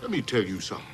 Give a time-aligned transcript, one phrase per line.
[0.00, 0.86] Let me tell you something.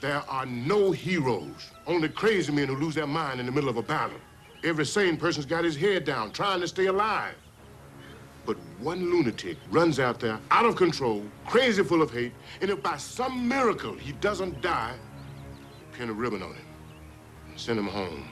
[0.00, 3.76] There are no heroes, only crazy men who lose their mind in the middle of
[3.76, 4.18] a battle.
[4.64, 7.34] Every sane person's got his head down, trying to stay alive.
[8.46, 12.82] But one lunatic runs out there, out of control, crazy full of hate, and if
[12.82, 14.94] by some miracle he doesn't die,
[15.92, 16.66] pin a ribbon on him,
[17.56, 18.28] send him home,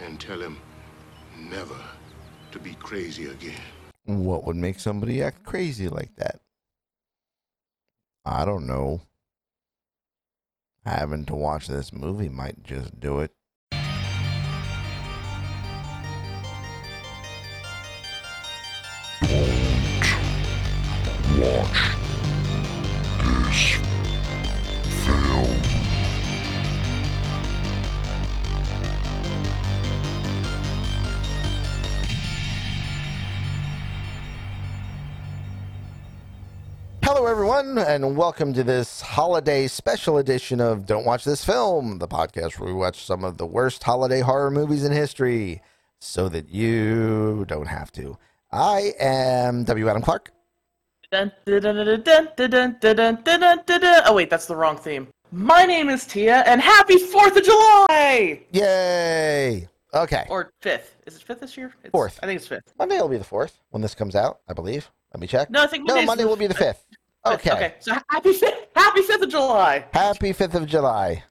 [0.00, 0.58] and tell him
[1.38, 1.76] never
[2.52, 3.60] to be crazy again.
[4.04, 6.40] What would make somebody act crazy like that?
[8.24, 9.00] I don't know.
[10.88, 13.30] Having to watch this movie might just do it.
[21.38, 21.97] watch
[37.58, 42.56] everyone, and welcome to this holiday special edition of Don't Watch This Film, the podcast
[42.58, 45.60] where we watch some of the worst holiday horror movies in history
[45.98, 48.16] so that you don't have to.
[48.52, 49.88] I am W.
[49.88, 50.30] Adam Clark.
[51.12, 51.30] Oh,
[54.14, 55.08] wait, that's the wrong theme.
[55.32, 58.40] My name is Tia, and happy 4th of July!
[58.52, 59.68] Yay!
[59.94, 60.26] Okay.
[60.28, 60.90] Or 5th.
[61.06, 61.74] Is it 5th this year?
[61.92, 62.20] 4th.
[62.22, 62.74] I think it's 5th.
[62.78, 64.92] Monday will be the 4th when this comes out, I believe.
[65.12, 65.50] Let me check.
[65.50, 66.76] No, I think Monday's no, Monday will be the 5th
[67.24, 67.46] fifth.
[67.46, 67.50] Okay.
[67.52, 67.74] Okay.
[67.80, 68.32] So happy.
[68.74, 69.84] Happy Fifth of July.
[69.92, 71.24] Happy 5th of July.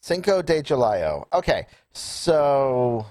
[0.00, 1.28] Cinco de Julio.
[1.32, 1.66] Okay.
[1.92, 3.06] So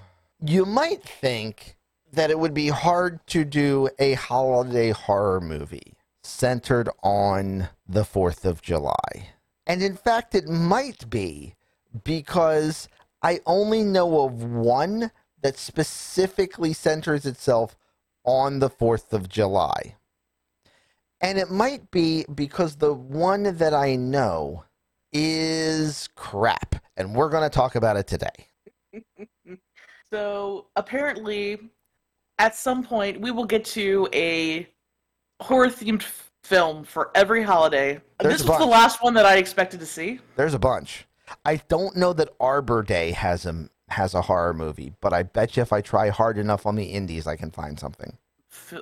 [0.46, 1.78] you might think
[2.12, 8.44] that it would be hard to do a holiday horror movie centered on the 4th
[8.44, 9.30] of July.
[9.66, 11.56] And in fact, it might be
[12.04, 12.90] because
[13.22, 17.78] I only know of one that specifically centers itself
[18.26, 19.96] on the 4th of July.
[21.22, 24.66] And it might be because the one that I know
[25.14, 26.76] is crap.
[26.98, 28.48] And we're going to talk about it today.
[30.14, 31.58] So apparently,
[32.38, 34.68] at some point, we will get to a
[35.42, 38.02] horror-themed f- film for every holiday.
[38.20, 40.20] There's this was the last one that I expected to see.
[40.36, 41.08] There's a bunch.
[41.46, 45.56] I don't know that Arbor Day has a, has a horror movie, but I bet
[45.56, 48.18] you if I try hard enough on the indies, I can find something.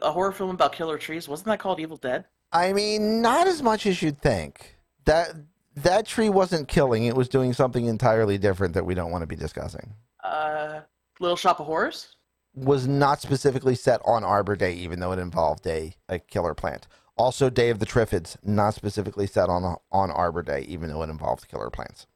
[0.01, 1.27] A horror film about killer trees.
[1.27, 2.25] Wasn't that called Evil Dead?
[2.51, 4.77] I mean, not as much as you'd think.
[5.05, 5.33] That
[5.75, 9.27] that tree wasn't killing; it was doing something entirely different that we don't want to
[9.27, 9.93] be discussing.
[10.23, 10.81] Uh,
[11.19, 12.15] Little Shop of Horrors.
[12.55, 16.87] Was not specifically set on Arbor Day, even though it involved a, a killer plant.
[17.15, 21.09] Also, Day of the Triffids, not specifically set on on Arbor Day, even though it
[21.09, 22.07] involved killer plants.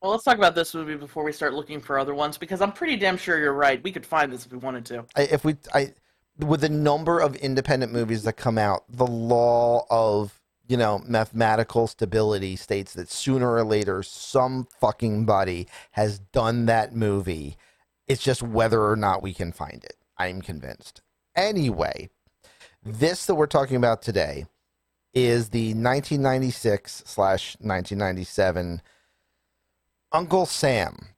[0.00, 2.72] Well, let's talk about this movie before we start looking for other ones because I'm
[2.72, 3.82] pretty damn sure you're right.
[3.82, 5.06] We could find this if we wanted to.
[5.16, 5.94] I, if we, I,
[6.38, 11.86] with the number of independent movies that come out, the law of you know mathematical
[11.86, 17.56] stability states that sooner or later some fucking buddy has done that movie.
[18.06, 19.96] It's just whether or not we can find it.
[20.18, 21.00] I'm convinced.
[21.34, 22.10] Anyway,
[22.82, 24.46] this that we're talking about today
[25.14, 28.82] is the 1996 slash 1997
[30.12, 31.08] Uncle Sam,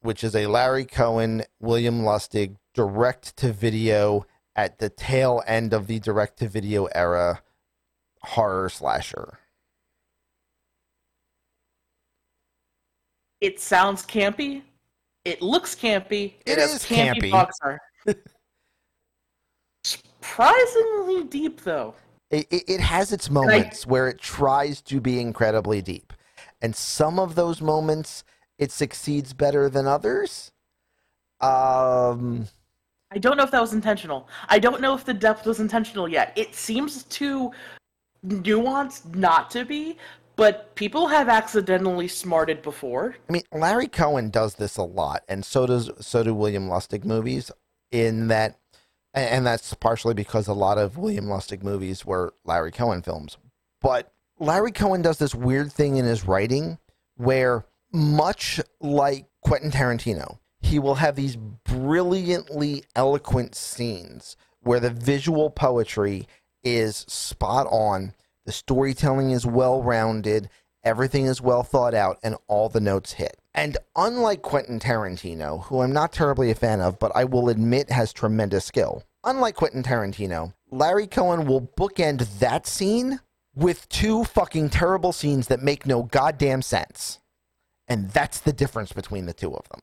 [0.00, 4.26] which is a Larry Cohen, William Lustig direct to video
[4.56, 7.42] at the tail end of the direct to video era
[8.22, 9.38] horror slasher.
[13.40, 14.62] It sounds campy.
[15.24, 16.34] It looks campy.
[16.46, 17.30] It has is campy.
[17.30, 17.58] Box.
[19.84, 21.94] Surprisingly deep, though.
[22.30, 26.12] It, it, it has its moments where it tries to be incredibly deep.
[26.62, 28.24] And some of those moments
[28.58, 30.52] it succeeds better than others.
[31.40, 32.48] Um
[33.14, 34.28] I don't know if that was intentional.
[34.48, 36.32] I don't know if the depth was intentional yet.
[36.36, 37.52] It seems too
[38.26, 39.96] nuanced not to be,
[40.36, 43.14] but people have accidentally smarted before.
[43.28, 47.04] I mean, Larry Cohen does this a lot, and so does so do William Lustig
[47.04, 47.52] movies.
[47.92, 48.58] In that,
[49.12, 53.38] and that's partially because a lot of William Lustig movies were Larry Cohen films.
[53.80, 56.78] But Larry Cohen does this weird thing in his writing,
[57.16, 65.50] where much like Quentin Tarantino, he will have these brilliantly eloquent scenes where the visual
[65.50, 66.26] poetry
[66.62, 68.14] is spot on,
[68.46, 70.48] the storytelling is well rounded,
[70.82, 73.36] everything is well thought out, and all the notes hit.
[73.54, 77.90] And unlike Quentin Tarantino, who I'm not terribly a fan of, but I will admit
[77.90, 83.20] has tremendous skill, unlike Quentin Tarantino, Larry Cohen will bookend that scene
[83.54, 87.20] with two fucking terrible scenes that make no goddamn sense.
[87.86, 89.80] And that's the difference between the two of them.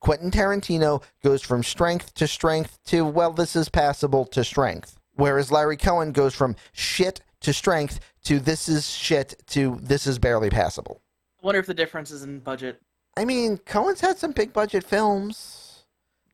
[0.00, 4.98] Quentin Tarantino goes from strength to strength to, well, this is passable to strength.
[5.14, 10.18] Whereas Larry Cohen goes from shit to strength to this is shit to this is
[10.18, 11.00] barely passable.
[11.42, 12.80] I wonder if the difference is in budget.
[13.16, 15.84] I mean, Cohen's had some big budget films.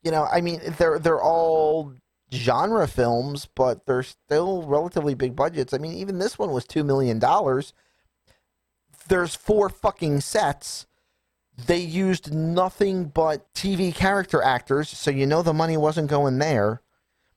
[0.02, 1.92] You know, I mean, they're they're all
[2.32, 5.72] genre films, but they're still relatively big budgets.
[5.72, 7.72] I mean, even this one was two million dollars.
[9.08, 10.86] There's four fucking sets.
[11.66, 16.80] They used nothing but TV character actors, so you know the money wasn't going there.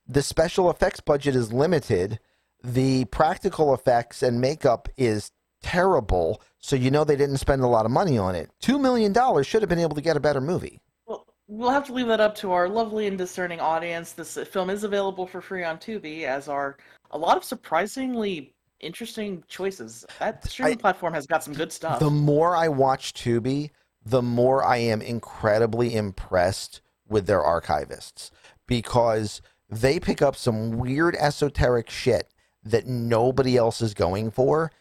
[0.08, 2.20] The special effects budget is limited.
[2.64, 5.32] The practical effects and makeup is
[5.62, 8.50] terrible, so you know they didn't spend a lot of money on it.
[8.62, 10.80] Two million dollars should have been able to get a better movie.
[11.06, 14.14] Well, we'll have to leave that up to our lovely and discerning audience.
[14.14, 16.78] This uh, film is available for free on Tubi, as are
[17.12, 20.06] a lot of surprisingly interesting choices.
[20.20, 22.00] That streaming I- platform has got some good stuff.
[22.00, 23.72] The more I watch Tubi,
[24.06, 28.30] the more I am incredibly impressed with their archivists
[28.68, 32.30] because they pick up some weird esoteric shit
[32.63, 34.72] that nobody else is going for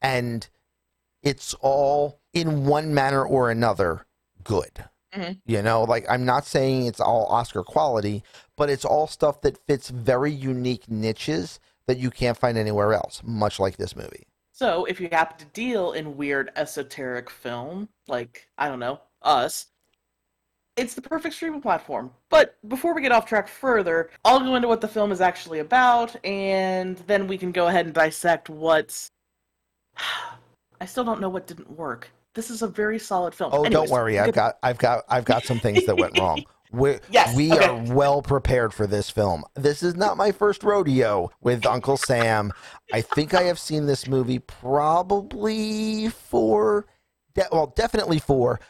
[0.00, 0.48] and
[1.22, 4.06] it's all in one manner or another
[4.44, 4.84] good.
[5.14, 5.40] Mhm.
[5.46, 8.22] You know, like I'm not saying it's all Oscar quality,
[8.56, 13.22] but it's all stuff that fits very unique niches that you can't find anywhere else,
[13.24, 14.26] much like this movie.
[14.58, 19.66] So, if you happen to deal in weird esoteric film, like, I don't know, us,
[20.76, 22.10] it's the perfect streaming platform.
[22.28, 25.60] But before we get off track further, I'll go into what the film is actually
[25.60, 29.12] about, and then we can go ahead and dissect what's.
[30.80, 32.10] I still don't know what didn't work.
[32.34, 33.50] This is a very solid film.
[33.52, 34.18] Oh, Anyways, don't worry.
[34.18, 36.44] I've got, I've got, I've got some things that went wrong.
[36.70, 37.66] We Yes, we okay.
[37.66, 39.44] are well prepared for this film.
[39.54, 42.52] This is not my first rodeo with Uncle Sam.
[42.92, 46.86] I think I have seen this movie probably four,
[47.34, 48.60] de- well, definitely four,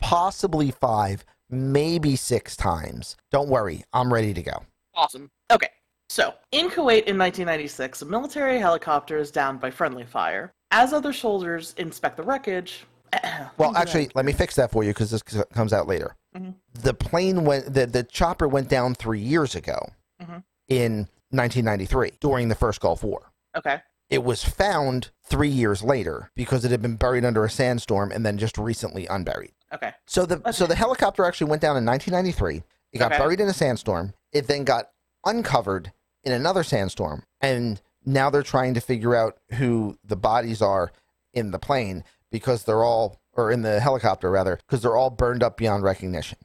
[0.00, 3.16] possibly five, maybe six times.
[3.30, 4.64] Don't worry, I'm ready to go.
[4.94, 5.30] Awesome.
[5.50, 5.68] Okay.
[6.10, 10.52] So, in Kuwait in 1996, a military helicopter is downed by friendly fire.
[10.70, 12.84] As other soldiers inspect the wreckage.
[13.58, 16.16] Well, actually, let me fix that for you because this comes out later.
[16.36, 16.54] Mhm.
[16.74, 19.90] The plane went, the, the chopper went down three years ago
[20.22, 20.44] Mhm.
[20.68, 23.32] in 1993 during the first Gulf War.
[23.56, 23.80] Okay.
[24.08, 28.24] It was found three years later because it had been buried under a sandstorm and
[28.26, 29.52] then just recently unburied.
[29.72, 29.92] Okay.
[30.06, 32.62] So the so the helicopter actually went down in 1993.
[32.92, 33.18] It got Okay.
[33.22, 34.12] buried in a sandstorm.
[34.32, 34.90] It then got
[35.24, 35.92] uncovered
[36.24, 40.92] in another sandstorm, and now they're trying to figure out who the bodies are
[41.32, 45.42] in the plane because they're all or in the helicopter rather because they're all burned
[45.42, 46.38] up beyond recognition.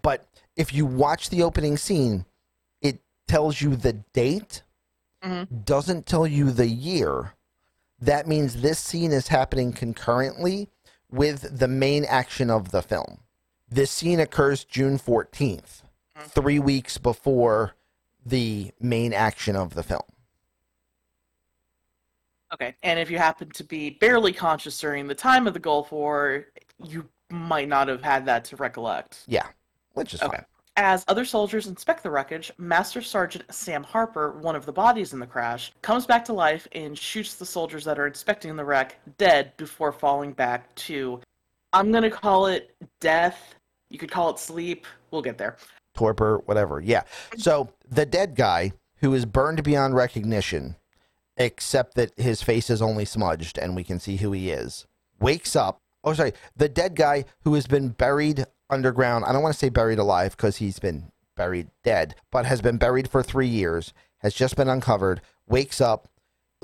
[0.00, 0.26] But
[0.56, 2.26] if you watch the opening scene,
[2.80, 4.62] it tells you the date,
[5.22, 5.64] Mhm.
[5.64, 7.34] doesn't tell you the year.
[8.00, 10.68] That means this scene is happening concurrently
[11.10, 13.20] with the main action of the film.
[13.68, 15.84] This scene occurs June 14th,
[16.18, 17.74] three weeks before
[18.24, 20.02] the main action of the film.
[22.52, 22.74] Okay.
[22.82, 26.46] And if you happen to be barely conscious during the time of the Gulf War,
[26.84, 29.24] you might not have had that to recollect.
[29.26, 29.46] Yeah,
[29.94, 30.36] which is Okay.
[30.36, 30.46] fine.
[30.76, 35.18] As other soldiers inspect the wreckage, Master Sergeant Sam Harper, one of the bodies in
[35.20, 38.98] the crash, comes back to life and shoots the soldiers that are inspecting the wreck
[39.18, 41.20] dead before falling back to,
[41.74, 43.54] I'm going to call it death.
[43.90, 44.86] You could call it sleep.
[45.10, 45.58] We'll get there.
[45.94, 46.80] Torpor, whatever.
[46.80, 47.02] Yeah.
[47.36, 50.76] So the dead guy who is burned beyond recognition,
[51.36, 54.86] except that his face is only smudged and we can see who he is,
[55.20, 55.80] wakes up.
[56.04, 56.32] Oh, sorry.
[56.56, 59.24] The dead guy who has been buried underground.
[59.24, 62.78] I don't want to say buried alive because he's been buried dead, but has been
[62.78, 66.08] buried for three years, has just been uncovered, wakes up,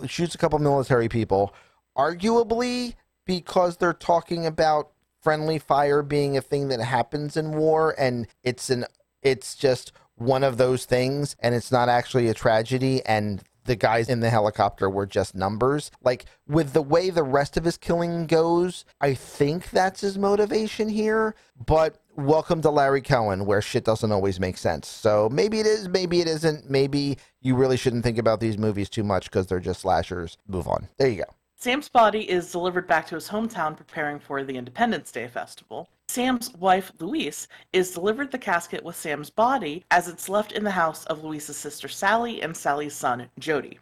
[0.06, 1.54] shoots a couple military people,
[1.96, 2.94] arguably
[3.26, 4.90] because they're talking about
[5.22, 8.84] friendly fire being a thing that happens in war and it's an
[9.20, 14.08] it's just one of those things and it's not actually a tragedy and the guys
[14.08, 15.92] in the helicopter were just numbers.
[16.02, 20.88] Like with the way the rest of his killing goes i think that's his motivation
[20.88, 21.34] here
[21.66, 24.88] but welcome to larry cohen where shit doesn't always make sense.
[24.88, 26.68] So maybe it is maybe it isn't.
[26.68, 30.36] Maybe you really shouldn't think about these movies too much because they're just slashers.
[30.48, 30.88] Move on.
[30.98, 31.34] There you go.
[31.54, 35.88] Sam's body is delivered back to his hometown preparing for the Independence Day festival.
[36.10, 40.70] Sam's wife, Louise, is delivered the casket with Sam's body as it's left in the
[40.70, 43.78] house of Louise's sister Sally and Sally's son, Jody.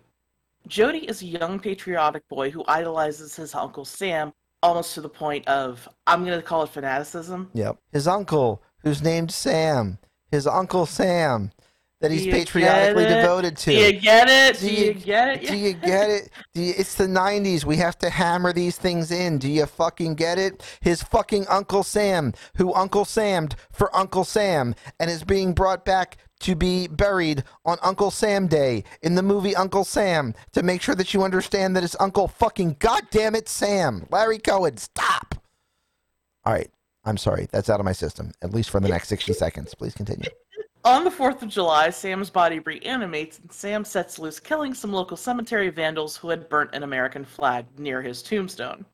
[0.67, 5.47] Jody is a young patriotic boy who idolizes his uncle Sam almost to the point
[5.47, 7.49] of, I'm going to call it fanaticism.
[7.55, 7.79] Yep.
[7.93, 9.99] His uncle, who's named Sam.
[10.33, 11.53] His uncle Sam,
[12.01, 13.71] that he's patriotically devoted to.
[13.71, 14.61] Do you get it?
[14.61, 15.49] Do Do you you- get it?
[15.49, 16.31] Do you get it?
[16.53, 17.65] Do you, it's the 90s.
[17.65, 19.39] We have to hammer these things in.
[19.39, 20.63] Do you fucking get it?
[20.81, 26.19] His fucking Uncle Sam, who Uncle Sammed for Uncle Sam and is being brought back
[26.41, 30.95] to be buried on Uncle Sam Day in the movie Uncle Sam to make sure
[30.95, 34.07] that you understand that it's Uncle fucking goddamn it Sam.
[34.11, 35.35] Larry Cohen, stop.
[36.45, 36.71] All right,
[37.07, 37.49] I'm sorry.
[37.53, 39.75] That's out of my system, at least for the next 60 seconds.
[39.75, 40.29] Please continue.
[40.87, 45.17] On the 4th of July, Sam's body reanimates and Sam sets loose killing some local
[45.17, 48.87] cemetery vandals who had burnt an American flag near his tombstone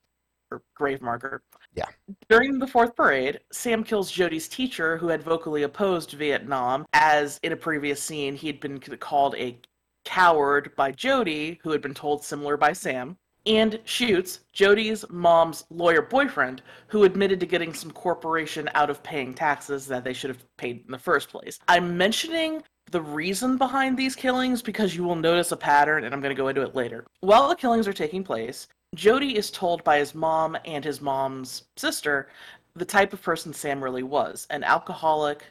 [0.50, 1.42] or grave marker.
[1.74, 1.84] Yeah.
[2.30, 7.52] During the fourth parade, Sam kills Jody's teacher who had vocally opposed Vietnam, as in
[7.52, 9.58] a previous scene he had been called a
[10.06, 16.02] coward by Jody, who had been told similar by Sam and shoots Jody's mom's lawyer
[16.02, 20.44] boyfriend, who admitted to getting some corporation out of paying taxes that they should have
[20.56, 21.58] paid in the first place.
[21.68, 26.20] I'm mentioning the reason behind these killings because you will notice a pattern, and I'm
[26.20, 27.06] going to go into it later.
[27.20, 31.64] While the killings are taking place, Jody is told by his mom and his mom's
[31.76, 32.28] sister
[32.74, 35.44] the type of person Sam really was an alcoholic.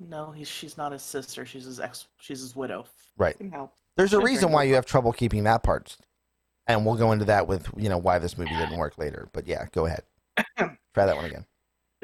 [0.00, 1.46] No, he's she's not his sister.
[1.46, 2.06] She's his ex.
[2.18, 2.86] She's his widow.
[3.16, 3.34] Right.
[3.34, 3.68] Fucking.
[3.96, 4.70] There's a reason why you.
[4.70, 5.96] you have trouble keeping that part.
[6.66, 9.28] And we'll go into that with, you know, why this movie didn't work later.
[9.32, 10.02] But yeah, go ahead.
[10.58, 11.46] Try that one again.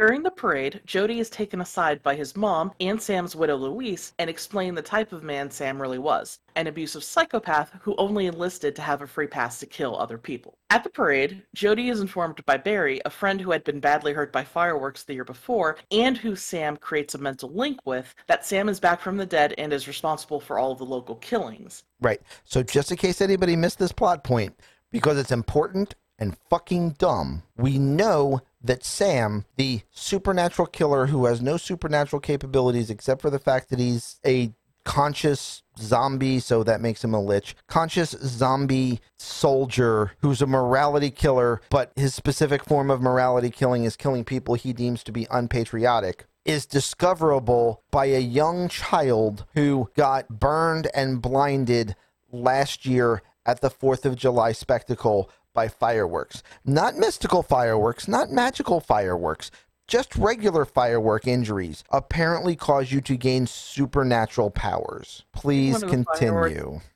[0.03, 4.29] During the parade, Jody is taken aside by his mom and Sam's widow Louise and
[4.29, 8.83] explain the type of man Sam really was an abusive psychopath who only enlisted to
[8.83, 10.59] have a free pass to kill other people.
[10.71, 14.33] At the parade, Jody is informed by Barry, a friend who had been badly hurt
[14.33, 18.69] by fireworks the year before and who Sam creates a mental link with, that Sam
[18.69, 21.85] is back from the dead and is responsible for all of the local killings.
[22.01, 22.21] Right.
[22.45, 24.59] So just in case anybody missed this plot point,
[24.91, 31.43] because it's important and fucking dumb, we know that Sam, the supernatural killer who has
[31.43, 34.53] no supernatural capabilities except for the fact that he's a
[34.85, 41.61] conscious zombie, so that makes him a lich, conscious zombie soldier who's a morality killer,
[41.71, 46.27] but his specific form of morality killing is killing people he deems to be unpatriotic
[46.45, 51.95] is discoverable by a young child who got burned and blinded
[52.33, 56.43] last year at the 4th of July spectacle by fireworks.
[56.65, 59.51] Not mystical fireworks, not magical fireworks,
[59.89, 65.25] just regular firework injuries apparently cause you to gain supernatural powers.
[65.33, 66.81] Please One of the fireworks- continue.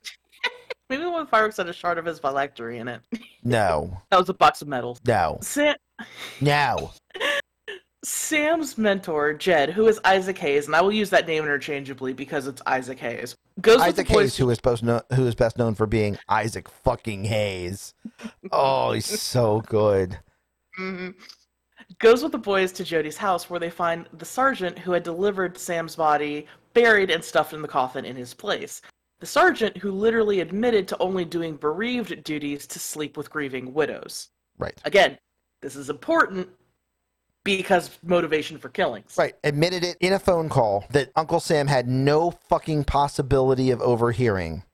[0.88, 3.00] Maybe one of fireworks had a shard of his phylactery in it.
[3.42, 5.00] No, That was a box of medals.
[5.06, 5.76] no, Sam,
[6.40, 6.90] no.
[8.04, 12.46] Sam's mentor, Jed, who is Isaac Hayes, and I will use that name interchangeably because
[12.48, 15.34] it's Isaac Hayes, goes Isaac with the boys Hayes, who is, supposed no- who is
[15.34, 17.94] best known for being Isaac fucking Hayes.
[18.52, 20.18] Oh, he's so good.
[20.78, 21.14] Mhm.
[22.00, 25.56] goes with the boys to Jody's house where they find the sergeant who had delivered
[25.56, 28.82] Sam's body buried and stuffed in the coffin in his place.
[29.20, 34.28] The sergeant who literally admitted to only doing bereaved duties to sleep with grieving widows.
[34.58, 34.78] Right.
[34.84, 35.16] Again,
[35.62, 36.48] this is important
[37.46, 39.14] because motivation for killings.
[39.16, 39.34] Right.
[39.44, 44.64] Admitted it in a phone call that Uncle Sam had no fucking possibility of overhearing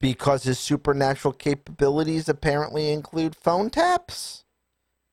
[0.00, 4.44] because his supernatural capabilities apparently include phone taps?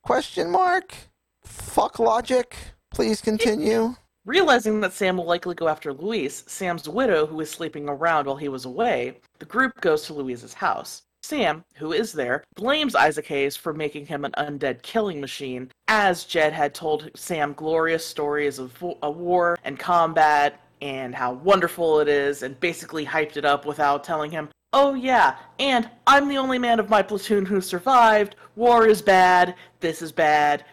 [0.03, 0.95] Question mark?
[1.43, 2.55] Fuck logic.
[2.89, 3.95] Please continue.
[4.25, 8.35] Realizing that Sam will likely go after Louise, Sam's widow, who was sleeping around while
[8.35, 11.03] he was away, the group goes to Louise's house.
[11.23, 16.25] Sam, who is there, blames Isaac Hayes for making him an undead killing machine, as
[16.25, 22.07] Jed had told Sam glorious stories of a war and combat and how wonderful it
[22.07, 26.57] is, and basically hyped it up without telling him, Oh, yeah, and I'm the only
[26.57, 28.35] man of my platoon who survived.
[28.55, 29.55] War is bad.
[29.79, 30.65] This is bad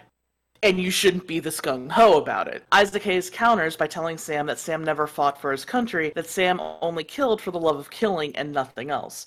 [0.63, 2.65] and you shouldn't be the skung ho about it.
[2.73, 6.61] Isaac Hayes counters by telling Sam that Sam never fought for his country, that Sam
[6.81, 9.27] only killed for the love of killing and nothing else.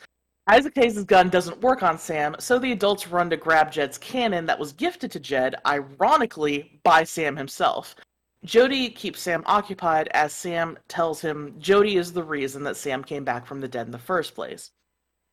[0.52, 4.46] Isaac Hayes' gun doesn't work on Sam, so the adults run to grab Jed's cannon
[4.48, 7.96] that was gifted to Jed, ironically, by Sam himself.
[8.44, 13.24] Jody keeps Sam occupied as Sam tells him Jody is the reason that Sam came
[13.24, 14.72] back from the dead in the first place.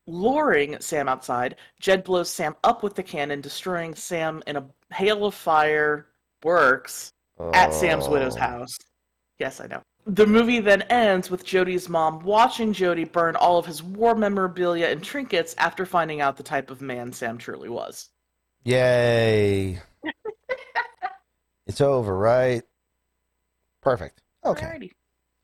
[0.07, 5.25] Luring Sam outside, Jed blows Sam up with the cannon, destroying Sam in a hail
[5.25, 6.07] of fire.
[6.45, 7.13] Works
[7.55, 8.41] at Sam's widow's Oh.
[8.41, 8.79] house.
[9.41, 9.83] Yes, I know.
[10.09, 14.87] The movie then ends with Jody's mom watching Jody burn all of his war memorabilia
[14.87, 18.09] and trinkets after finding out the type of man Sam truly was.
[18.65, 19.79] Yay.
[21.67, 22.63] it's over, right?
[23.83, 24.23] Perfect.
[24.47, 24.65] Okay.
[24.65, 24.93] Alrighty.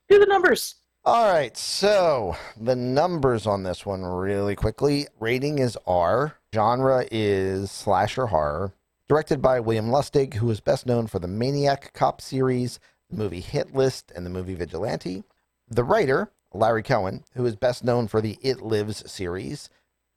[0.08, 0.76] Do the numbers.
[1.04, 5.06] All right, so the numbers on this one really quickly.
[5.20, 6.38] Rating is R.
[6.54, 8.72] Genre is slasher horror.
[9.06, 12.80] Directed by William Lustig, who is best known for the Maniac Cop series, the
[13.14, 15.24] movie Hit List, and the movie Vigilante.
[15.68, 19.70] The writer, Larry Cohen, who is best known for the It Lives series,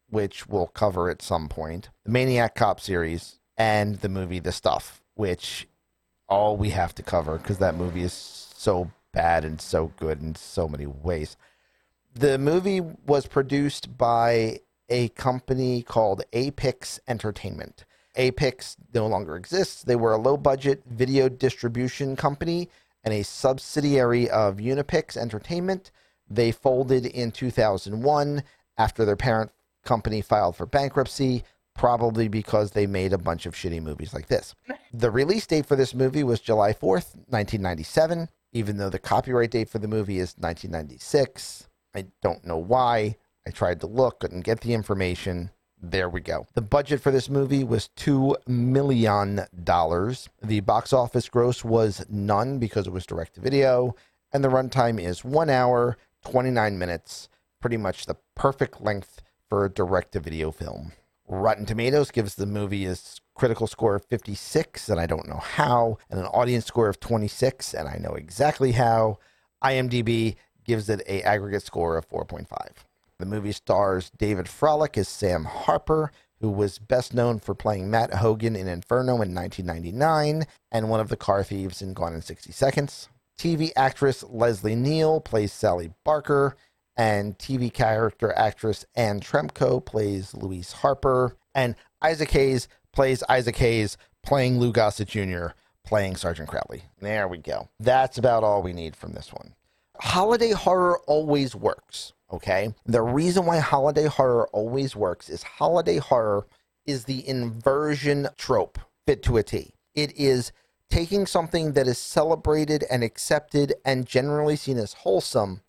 [0.10, 5.02] which we'll cover at some point, the Maniac Cop series, and the movie The Stuff,
[5.16, 5.68] which
[6.30, 10.36] all we have to cover because that movie is so bad and so good in
[10.36, 11.38] so many ways.
[12.14, 17.86] The movie was produced by a company called A-Pix Entertainment.
[18.16, 19.84] A-Pix no longer exists.
[19.84, 22.70] They were a low budget video distribution company
[23.04, 25.92] and a subsidiary of Unapix Entertainment.
[26.30, 28.44] They folded in 2001
[28.78, 29.52] after their parent
[29.86, 31.44] company filed for bankruptcy,
[31.76, 34.56] probably because they made a bunch of shitty movies like this.
[34.94, 39.70] The release date for this movie was July 4th, 1997, even though the copyright date
[39.70, 41.68] for the movie is 1996.
[41.94, 43.18] I don't know why.
[43.46, 45.52] I tried to look, couldn't get the information.
[45.80, 46.48] There we go.
[46.56, 49.36] The budget for this movie was $2 million.
[49.36, 53.96] The box office gross was none because it was direct to video,
[54.34, 57.30] and the runtime is 1 hour, 29 minutes,
[57.62, 60.94] pretty much the perfect length for a direct to video film.
[61.28, 62.96] Rotten Tomatoes gives the movie a
[63.36, 67.74] critical score of 56, and I don't know how, and an audience score of 26,
[67.74, 69.20] and I know exactly how.
[69.64, 72.48] IMDb gives it a aggregate score of 4.5.
[73.20, 78.14] The movie stars David Fralick as Sam Harper, who was best known for playing Matt
[78.14, 82.52] Hogan in Inferno in 1999 and one of the car thieves in Gone in 60
[82.52, 83.10] Seconds.
[83.36, 86.56] TV actress Leslie Neale plays Sally Barker,
[86.96, 93.98] and TV character actress Anne Tremko plays Louise Harper, and Isaac Hayes plays Isaac Hayes,
[94.24, 95.48] playing Lou Gossett Jr.,
[95.84, 96.84] playing Sergeant Crowley.
[97.00, 97.70] There we go.
[97.80, 99.54] That's about all we need from this one.
[100.00, 102.74] Holiday horror always works, okay?
[102.86, 106.48] The reason why holiday horror always works is holiday horror
[106.86, 109.74] is the inversion trope fit to a T.
[109.96, 110.52] It is
[110.90, 115.62] taking something that is celebrated and accepted and generally seen as wholesome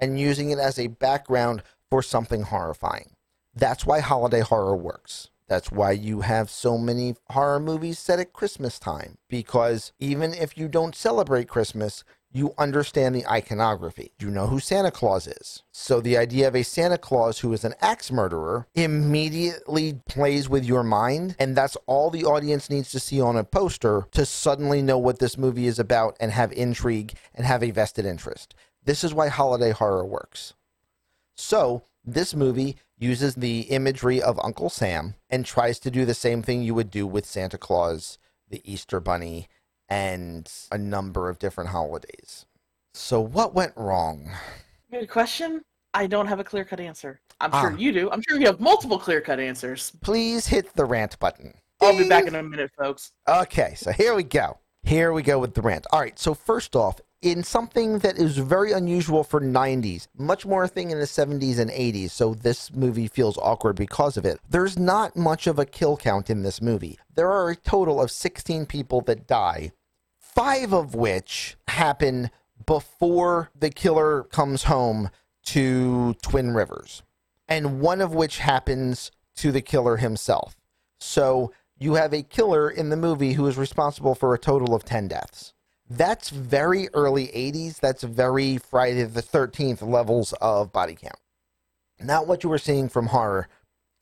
[0.00, 3.14] and using it as a background for something horrifying.
[3.54, 5.30] That's why holiday horror works.
[5.46, 9.18] That's why you have so many horror movies set at Christmas time.
[9.28, 12.02] Because even if you don't celebrate Christmas,
[12.34, 14.12] you understand the iconography.
[14.18, 15.62] You know who Santa Claus is.
[15.70, 20.64] So the idea of a Santa Claus who is an axe murderer immediately plays with
[20.64, 21.36] your mind.
[21.38, 25.20] And that's all the audience needs to see on a poster to suddenly know what
[25.20, 28.54] this movie is about and have intrigue and have a vested interest.
[28.84, 30.54] This is why holiday horror works.
[31.36, 36.42] So, this movie uses the imagery of Uncle Sam and tries to do the same
[36.42, 38.18] thing you would do with Santa Claus,
[38.50, 39.48] the Easter Bunny,
[39.88, 42.46] and a number of different holidays.
[42.94, 44.30] So, what went wrong?
[44.90, 45.62] Good question.
[45.92, 47.20] I don't have a clear cut answer.
[47.40, 47.76] I'm sure Ah.
[47.76, 48.10] you do.
[48.10, 49.92] I'm sure you have multiple clear cut answers.
[50.02, 51.54] Please hit the rant button.
[51.80, 53.12] I'll be back in a minute, folks.
[53.28, 54.58] Okay, so here we go.
[54.84, 55.86] Here we go with the rant.
[55.92, 60.64] All right, so first off, in something that is very unusual for 90s, much more
[60.64, 64.38] a thing in the 70s and 80s, so this movie feels awkward because of it.
[64.48, 66.98] There's not much of a kill count in this movie.
[67.14, 69.72] There are a total of 16 people that die,
[70.18, 72.30] five of which happen
[72.66, 75.08] before the killer comes home
[75.46, 77.02] to Twin Rivers,
[77.48, 80.56] and one of which happens to the killer himself.
[81.00, 84.84] So you have a killer in the movie who is responsible for a total of
[84.84, 85.53] 10 deaths.
[85.88, 87.78] That's very early 80s.
[87.78, 91.18] That's very Friday the 13th levels of body count.
[92.00, 93.48] Not what you were seeing from horror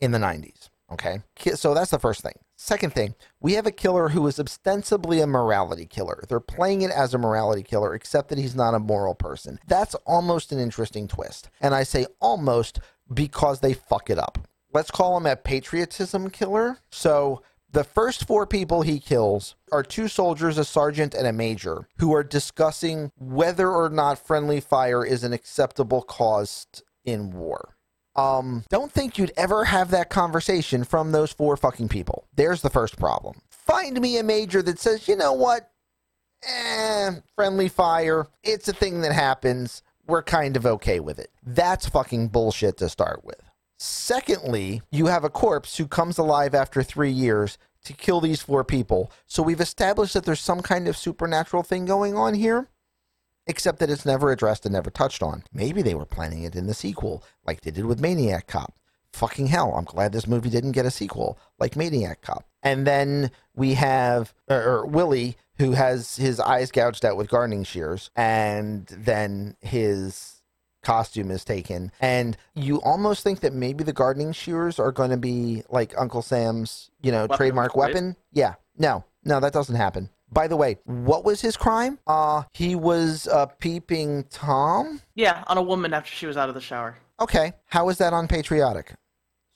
[0.01, 0.68] in the 90s.
[0.92, 1.21] Okay.
[1.55, 2.35] So that's the first thing.
[2.57, 6.23] Second thing, we have a killer who is ostensibly a morality killer.
[6.29, 9.59] They're playing it as a morality killer, except that he's not a moral person.
[9.66, 11.51] That's almost an interesting twist.
[11.61, 12.79] And I say almost
[13.12, 14.47] because they fuck it up.
[14.73, 16.79] Let's call him a patriotism killer.
[16.90, 21.88] So the first four people he kills are two soldiers, a sergeant, and a major,
[21.98, 27.76] who are discussing whether or not friendly fire is an acceptable cost in war.
[28.14, 32.26] Um, don't think you'd ever have that conversation from those four fucking people.
[32.35, 33.40] There's the first problem.
[33.50, 35.70] Find me a major that says, you know what?
[36.46, 38.26] Eh, friendly fire.
[38.42, 39.82] It's a thing that happens.
[40.06, 41.30] We're kind of okay with it.
[41.42, 43.40] That's fucking bullshit to start with.
[43.85, 48.62] Secondly, you have a corpse who comes alive after three years to kill these four
[48.62, 49.11] people.
[49.27, 52.68] So we've established that there's some kind of supernatural thing going on here,
[53.49, 55.42] except that it's never addressed and never touched on.
[55.53, 58.79] Maybe they were planning it in the sequel, like they did with Maniac Cop.
[59.12, 62.45] Fucking hell, I'm glad this movie didn't get a sequel, like Maniac Cop.
[62.62, 67.64] And then we have or, or Willie, who has his eyes gouged out with gardening
[67.64, 70.32] shears, and then his
[70.87, 71.90] costume is taken.
[72.01, 76.23] And you almost think that maybe the gardening shears are going to be like Uncle
[76.23, 77.79] Sam's, you know, Weapon trademark choice?
[77.79, 78.16] weapon.
[78.33, 78.55] Yeah.
[78.77, 80.11] No, no, that doesn't happen.
[80.31, 81.99] By the way, what was his crime?
[82.07, 85.03] Uh, he was uh, peeping Tom.
[85.14, 86.97] Yeah, on a woman after she was out of the shower.
[87.21, 88.95] Okay, how is that unpatriotic?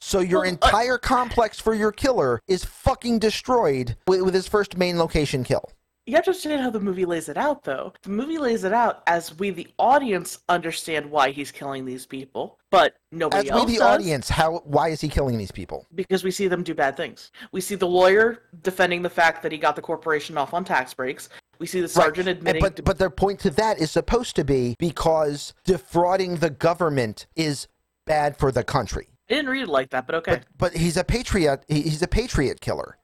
[0.02, 4.46] So your Well, I- entire complex for your killer is fucking destroyed with, with his
[4.46, 5.70] first main location kill.
[6.06, 7.92] You have to understand how the movie lays it out, though.
[8.02, 12.58] The movie lays it out as we, the audience, understand why he's killing these people,
[12.70, 15.50] but nobody As nobody we, else the does audience, how why is he killing these
[15.50, 15.84] people?
[15.96, 17.32] because we see them do bad things.
[17.50, 20.94] We see the lawyer defending the fact that he got the corporation off on tax
[20.94, 21.28] breaks.
[21.58, 22.60] We see the sergeant And- admitting.
[22.62, 27.66] but but their point to that is supposed to be because defrauding the government is
[28.06, 29.08] bad for the country.
[29.28, 30.32] I didn't read it like that, but okay.
[30.34, 31.64] But but he's a patriot.
[31.66, 32.98] he- He's a patriot killer.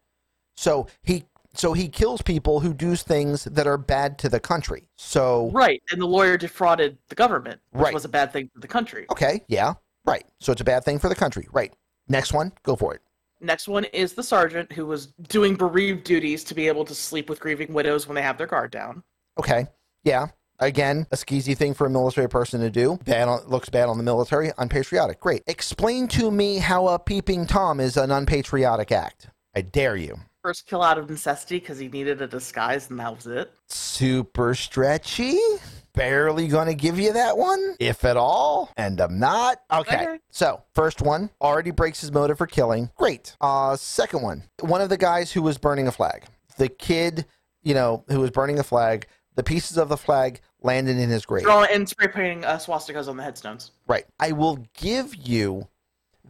[0.57, 4.89] So he so he kills people who do things that are bad to the country.
[4.97, 7.95] So right, and the lawyer defrauded the government, which Right.
[7.95, 9.07] was a bad thing for the country.
[9.11, 9.75] okay, yeah,
[10.07, 10.25] right.
[10.41, 11.49] So it's a bad thing for the country.
[11.53, 11.73] Right.
[12.09, 13.01] Next one, go for it.
[13.41, 17.29] Next one is the sergeant who was doing bereaved duties to be able to sleep
[17.29, 19.03] with grieving widows when they have their guard down.
[19.39, 19.67] Okay.
[20.05, 20.27] Yeah.
[20.61, 22.99] Again, a skeezy thing for a military person to do.
[23.05, 24.53] Bad on, looks bad on the military.
[24.59, 25.19] Unpatriotic.
[25.19, 25.43] Great.
[25.49, 29.29] Explain to me how a peeping tom is an unpatriotic act.
[29.57, 30.21] I dare you.
[30.43, 33.53] First kill out of necessity because he needed a disguise and that was it.
[33.69, 35.39] Super stretchy.
[35.95, 38.71] Barely gonna give you that one, if at all.
[38.77, 39.61] And I'm not.
[39.73, 39.95] Okay.
[39.95, 40.19] Okay.
[40.31, 42.91] So first one already breaks his motive for killing.
[42.97, 43.37] Great.
[43.41, 46.25] Uh, second one, one of the guys who was burning a flag.
[46.57, 47.27] The kid,
[47.63, 49.07] you know, who was burning a flag.
[49.37, 51.45] The pieces of the flag landed in his grave.
[51.45, 53.71] Drawing and spray painting uh, swastikas on the headstones.
[53.87, 54.07] Right.
[54.19, 55.69] I will give you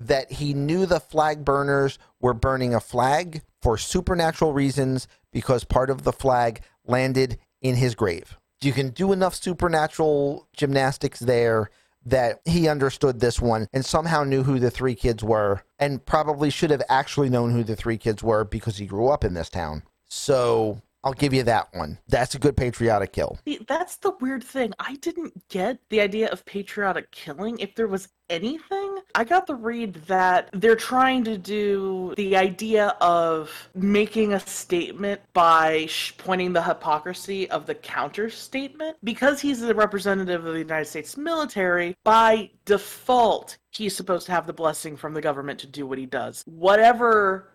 [0.06, 5.90] that he knew the flag burners were burning a flag for supernatural reasons because part
[5.90, 8.36] of the flag landed in his grave.
[8.60, 11.70] You can do enough supernatural gymnastics there
[12.04, 16.50] that he understood this one and somehow knew who the three kids were and probably
[16.50, 19.48] should have actually known who the three kids were because he grew up in this
[19.48, 19.82] town.
[20.08, 21.98] So I'll give you that one.
[22.08, 23.38] That's a good patriotic kill.
[23.66, 24.72] That's the weird thing.
[24.78, 27.58] I didn't get the idea of patriotic killing.
[27.58, 32.94] If there was anything, I got the read that they're trying to do the idea
[33.00, 38.96] of making a statement by sh- pointing the hypocrisy of the counter statement.
[39.02, 44.46] Because he's the representative of the United States military, by default, he's supposed to have
[44.46, 46.44] the blessing from the government to do what he does.
[46.46, 47.48] Whatever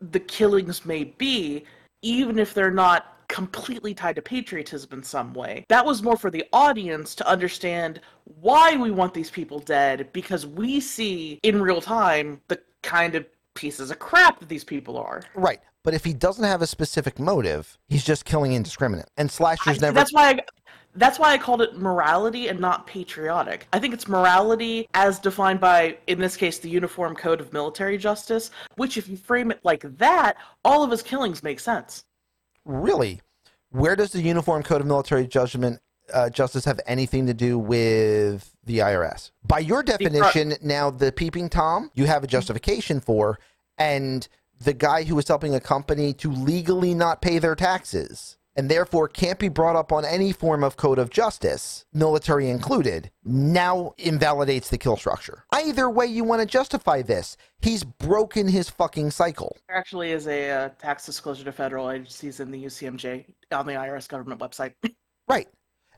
[0.00, 1.64] the killings may be,
[2.02, 5.64] even if they're not completely tied to patriotism in some way.
[5.68, 10.46] That was more for the audience to understand why we want these people dead because
[10.46, 15.22] we see in real time the kind of pieces of crap that these people are.
[15.34, 15.60] Right.
[15.82, 19.08] But if he doesn't have a specific motive, he's just killing indiscriminate.
[19.16, 19.94] And slashers I- never.
[19.94, 20.40] That's why I,
[20.94, 23.66] that's why I called it morality and not patriotic.
[23.72, 27.96] I think it's morality as defined by, in this case, the Uniform Code of Military
[27.96, 32.04] Justice, which, if you frame it like that, all of his killings make sense.
[32.64, 33.20] Really?
[33.70, 35.80] Where does the Uniform Code of Military Judgment
[36.12, 39.30] uh, Justice have anything to do with the IRS?
[39.46, 43.38] By your definition, now the peeping tom you have a justification for,
[43.78, 44.26] and
[44.60, 49.08] the guy who was helping a company to legally not pay their taxes and therefore
[49.08, 54.68] can't be brought up on any form of code of justice, military included, now invalidates
[54.68, 55.44] the kill structure.
[55.52, 59.56] Either way you want to justify this, he's broken his fucking cycle.
[59.68, 63.74] There actually is a uh, tax disclosure to federal agencies in the UCMJ on the
[63.74, 64.74] IRS government website.
[65.28, 65.46] Right.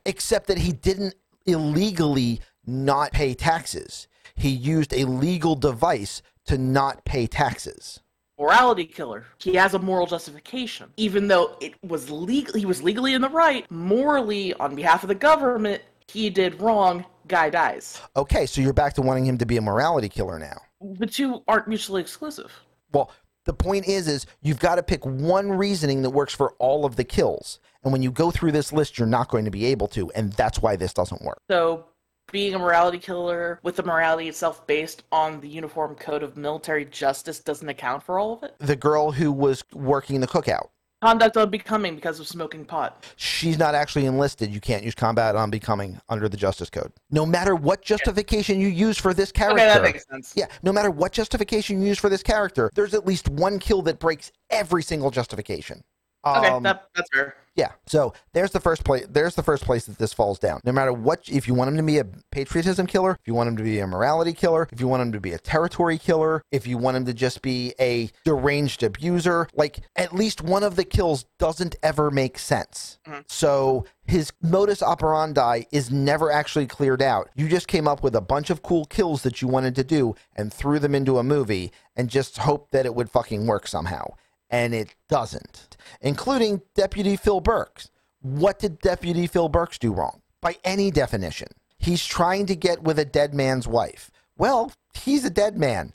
[0.04, 1.14] Except that he didn't
[1.46, 4.06] illegally not pay taxes.
[4.34, 8.01] He used a legal device to not pay taxes.
[8.42, 9.24] Morality killer.
[9.38, 10.92] He has a moral justification.
[10.96, 13.70] Even though it was legal, he was legally in the right.
[13.70, 17.05] Morally, on behalf of the government, he did wrong.
[17.28, 18.00] Guy dies.
[18.16, 20.61] Okay, so you're back to wanting him to be a morality killer now.
[20.81, 22.52] The two aren't mutually exclusive.
[22.92, 23.12] Well,
[23.44, 26.96] the point is is you've got to pick one reasoning that works for all of
[26.96, 27.61] the kills.
[27.85, 30.33] And when you go through this list, you're not going to be able to, and
[30.33, 31.40] that's why this doesn't work.
[31.48, 31.85] So,
[32.30, 36.85] being a morality killer with the morality itself based on the Uniform Code of Military
[36.85, 38.54] Justice doesn't account for all of it.
[38.58, 40.68] The girl who was working the cookout,
[41.02, 43.04] Conduct unbecoming because of smoking pot.
[43.16, 44.54] she's not actually enlisted.
[44.54, 46.92] You can't use conduct unbecoming under the Justice Code.
[47.11, 49.58] No matter what justification you use for this character.
[49.61, 50.32] Okay, that makes sense.
[50.37, 53.82] Yeah, no matter what justification you use for this character, there's at least one kill
[53.82, 55.82] that breaks every single justification.
[56.24, 57.35] Okay, Um, that, that's fair.
[57.56, 57.72] yeah.
[57.87, 59.04] So there's the first place.
[59.11, 60.61] There's the first place that this falls down.
[60.64, 63.48] No matter what, if you want him to be a patriotism killer, if you want
[63.48, 66.44] him to be a morality killer, if you want him to be a territory killer,
[66.52, 70.76] if you want him to just be a deranged abuser, like at least one of
[70.76, 72.98] the kills doesn't ever make sense.
[73.08, 73.24] Mhm.
[73.26, 77.30] So his modus operandi is never actually cleared out.
[77.35, 80.14] You just came up with a bunch of cool kills that you wanted to do
[80.37, 84.04] and threw them into a movie and just hoped that it would fucking work somehow.
[84.52, 87.90] And it doesn't, including Deputy Phil Burks.
[88.20, 90.20] What did Deputy Phil Burks do wrong?
[90.40, 94.10] By any definition, he's trying to get with a dead man's wife.
[94.36, 95.94] Well, he's a dead man.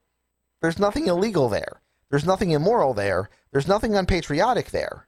[0.62, 1.82] There's nothing illegal there.
[2.10, 3.30] There's nothing immoral there.
[3.52, 5.08] There's nothing unpatriotic there.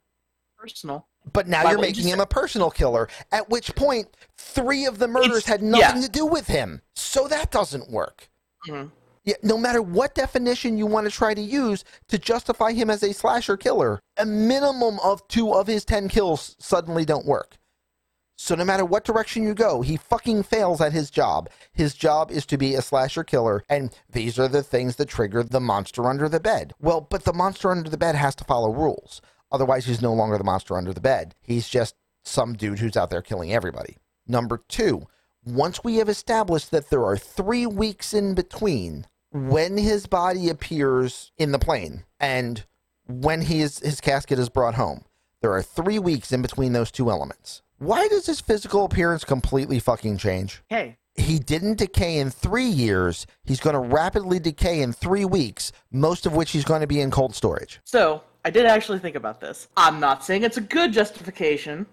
[0.57, 1.07] Personal.
[1.33, 4.85] But now Why you're wouldn't you making him a personal killer, at which point three
[4.85, 6.07] of the murders It's- had nothing yeah.
[6.07, 6.81] to do with him.
[6.95, 8.29] So that doesn't work.
[8.67, 8.91] Mhm.
[9.43, 13.13] No matter what definition you want to try to use to justify him as a
[13.13, 17.57] slasher killer, a minimum of two of his 10 kills suddenly don't work.
[18.37, 21.49] So no matter what direction you go, he fucking fails at his job.
[21.73, 25.43] His job is to be a slasher killer, and these are the things that trigger
[25.43, 26.73] the monster under the bed.
[26.79, 29.21] Well, but the monster under the bed has to follow rules.
[29.51, 31.35] Otherwise, he's no longer the monster under the bed.
[31.41, 33.97] He's just some dude who's out there killing everybody.
[34.25, 35.07] Number two,
[35.43, 41.31] once we have established that there are three weeks in between when his body appears
[41.37, 42.65] in the plane and
[43.07, 45.03] when he is, his casket is brought home,
[45.41, 47.61] there are three weeks in between those two elements.
[47.77, 50.61] Why does his physical appearance completely fucking change?
[50.67, 53.25] Hey, He didn't decay in three years.
[53.45, 56.99] He's going to rapidly decay in three weeks, most of which he's going to be
[57.01, 57.79] in cold storage.
[57.83, 59.67] so I did actually think about this.
[59.75, 61.85] I'm not saying it's a good justification.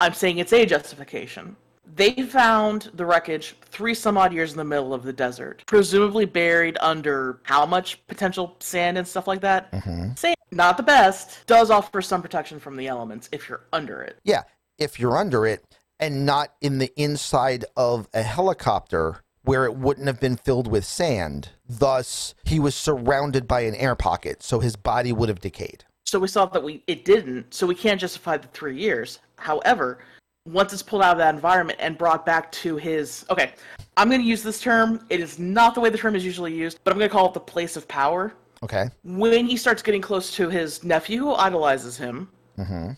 [0.00, 1.54] I'm saying it's a justification.
[1.94, 6.24] They found the wreckage three some odd years in the middle of the desert, presumably
[6.24, 9.70] buried under how much potential sand and stuff like that.
[9.72, 10.14] Mm-hmm.
[10.14, 14.18] Sand, not the best, does offer some protection from the elements if you're under it.
[14.24, 14.42] Yeah,
[14.78, 15.64] if you're under it
[16.00, 20.84] and not in the inside of a helicopter where it wouldn't have been filled with
[20.84, 21.50] sand.
[21.68, 25.84] Thus, he was surrounded by an air pocket, so his body would have decayed.
[26.04, 29.18] So we saw that we it didn't, so we can't justify the three years.
[29.36, 29.98] However,
[30.46, 33.52] once it's pulled out of that environment and brought back to his okay,
[33.96, 35.04] I'm gonna use this term.
[35.10, 37.34] It is not the way the term is usually used, but I'm gonna call it
[37.34, 38.34] the place of power.
[38.62, 38.88] Okay.
[39.02, 42.90] When he starts getting close to his nephew who idolizes him, hmm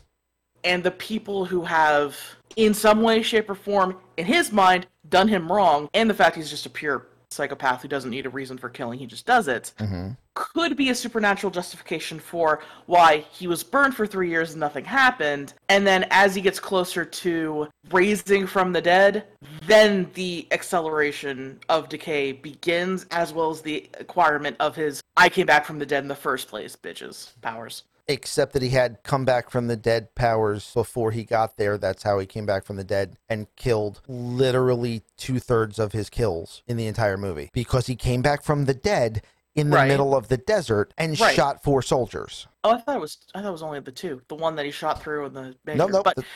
[0.65, 2.19] and the people who have,
[2.57, 6.37] in some way, shape, or form, in his mind, done him wrong, and the fact
[6.37, 9.49] he's just a pure psychopath who doesn't need a reason for killing, he just does
[9.49, 14.51] it hmm could be a supernatural justification for why he was burned for three years
[14.51, 15.55] and nothing happened.
[15.69, 19.25] And then as he gets closer to raising from the dead,
[19.67, 25.47] then the acceleration of decay begins, as well as the acquirement of his I came
[25.47, 27.85] back from the dead in the first place, bitches, powers.
[28.07, 31.79] Except that he had come back from the dead powers before he got there.
[31.79, 36.11] That's how he came back from the dead and killed literally two thirds of his
[36.11, 39.23] kills in the entire movie because he came back from the dead
[39.55, 39.89] in the Right.
[39.89, 41.35] middle of the desert and Right.
[41.35, 42.47] shot four soldiers.
[42.63, 44.21] Oh, I thought it was I thought it was only the two.
[44.29, 45.93] The one that he shot through and the No, maker.
[45.93, 46.27] no, but th-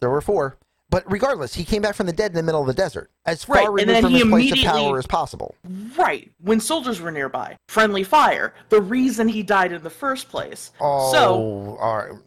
[0.00, 0.56] there were four.
[0.90, 3.48] But regardless, he came back from the dead in the middle of the desert, as
[3.48, 5.54] Right, far and removed from his place of power as possible.
[5.96, 8.54] right when soldiers were nearby, friendly fire.
[8.70, 10.72] The reason he died in the first place.
[10.80, 12.18] Oh, So all right.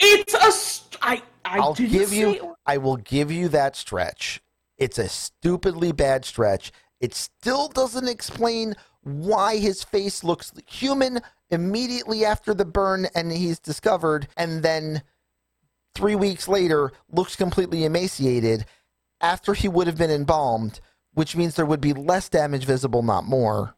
[0.00, 0.52] It's a.
[0.52, 1.22] St- I.
[1.44, 2.54] I I'll give you.
[2.66, 4.40] I will give you that stretch.
[4.78, 6.72] It's a stupidly bad stretch.
[7.00, 13.58] It still doesn't explain why his face looks human immediately after the burn and he's
[13.58, 15.02] discovered, and then
[15.94, 18.66] three weeks later looks completely emaciated
[19.20, 20.80] after he would have been embalmed,
[21.14, 23.76] which means there would be less damage visible, not more.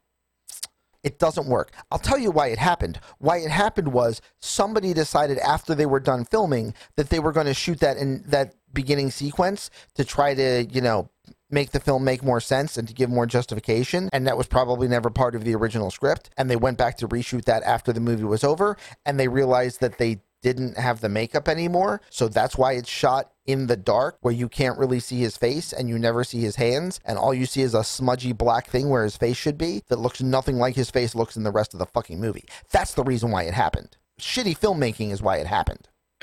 [1.03, 1.73] It doesn't work.
[1.93, 2.99] I'll tell you why it happened.
[3.19, 7.47] Why it happened was somebody decided after they were done filming that they were going
[7.47, 11.09] to shoot that in that beginning sequence to try to, you know,
[11.49, 14.09] make the film make more sense and to give more justification.
[14.13, 16.31] And that was probably never part of the original script.
[16.37, 19.81] And they went back to reshoot that after the movie was over and they realized
[19.81, 22.01] that they didn't have the makeup anymore.
[22.11, 25.73] So that's why it's shot in the dark where you can't really see his face
[25.73, 27.01] and you never see his hands.
[27.05, 29.99] And all you see is a smudgy black thing where his face should be that
[29.99, 32.45] looks nothing like his face looks in the rest of the fucking movie.
[32.71, 33.97] That's the reason why it happened.
[34.21, 35.89] Shitty filmmaking is why it happened.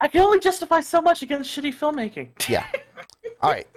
[0.00, 2.30] I can only justify so much against shitty filmmaking.
[2.48, 2.66] Yeah.
[3.40, 3.68] All right.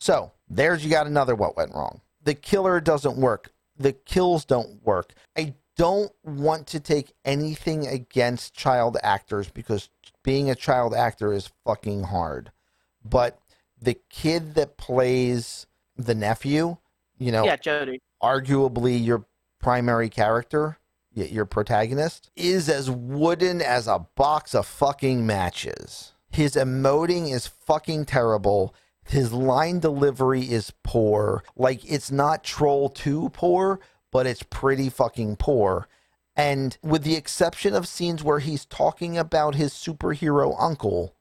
[0.00, 2.00] So there's you got another what went wrong.
[2.24, 3.52] The killer doesn't work.
[3.78, 5.12] The kills don't work.
[5.36, 9.88] I don't want to take anything against child actors because
[10.22, 12.52] being a child actor is fucking hard.
[13.04, 13.38] But
[13.80, 16.76] the kid that plays the nephew,
[17.18, 18.00] you know, Yeah, Jody.
[18.22, 19.24] arguably your
[19.60, 20.78] primary character,
[21.14, 26.12] your protagonist, is as wooden as a box of fucking matches.
[26.30, 28.74] His emoting is fucking terrible.
[29.04, 31.42] His line delivery is poor.
[31.56, 33.80] Like, it's not Troll 2 poor,
[34.12, 35.88] but it's pretty fucking poor.
[36.36, 41.14] And with the exception of scenes where he's talking about his superhero uncle,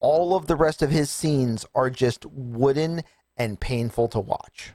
[0.00, 3.02] all of the rest of his scenes are just wooden
[3.36, 4.72] and painful to watch.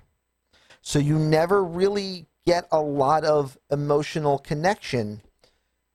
[0.82, 5.22] So you never really get a lot of emotional connection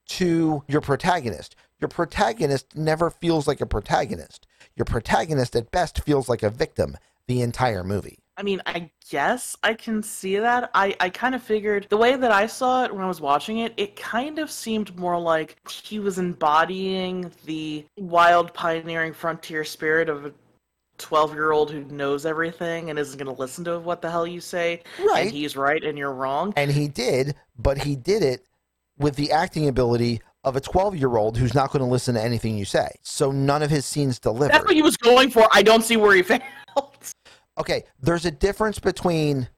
[0.09, 1.57] to your protagonist.
[1.81, 4.47] Your protagonist never feels like a protagonist.
[4.77, 8.22] Your protagonist at best feels like a victim the entire movie.
[8.37, 10.71] I mean, I guess I can see that.
[10.75, 13.59] I, I kind of figured the way that I saw it when I was watching
[13.59, 20.09] it, it kind of seemed more like he was embodying the wild, pioneering frontier spirit
[20.09, 20.33] of a
[20.99, 24.27] 12 year old who knows everything and isn't going to listen to what the hell
[24.27, 24.83] you say.
[24.99, 25.27] Right.
[25.27, 26.55] And he's right and you're wrong.
[26.57, 28.47] And he did, but he did it
[28.99, 32.23] with the acting ability of a 12 year old who's not going to listen to
[32.23, 32.88] anything you say.
[33.03, 34.53] So none of his scenes delivered.
[34.53, 35.47] That's what he was going for.
[35.53, 36.42] I don't see where he failed.
[37.59, 39.49] okay, there's a difference between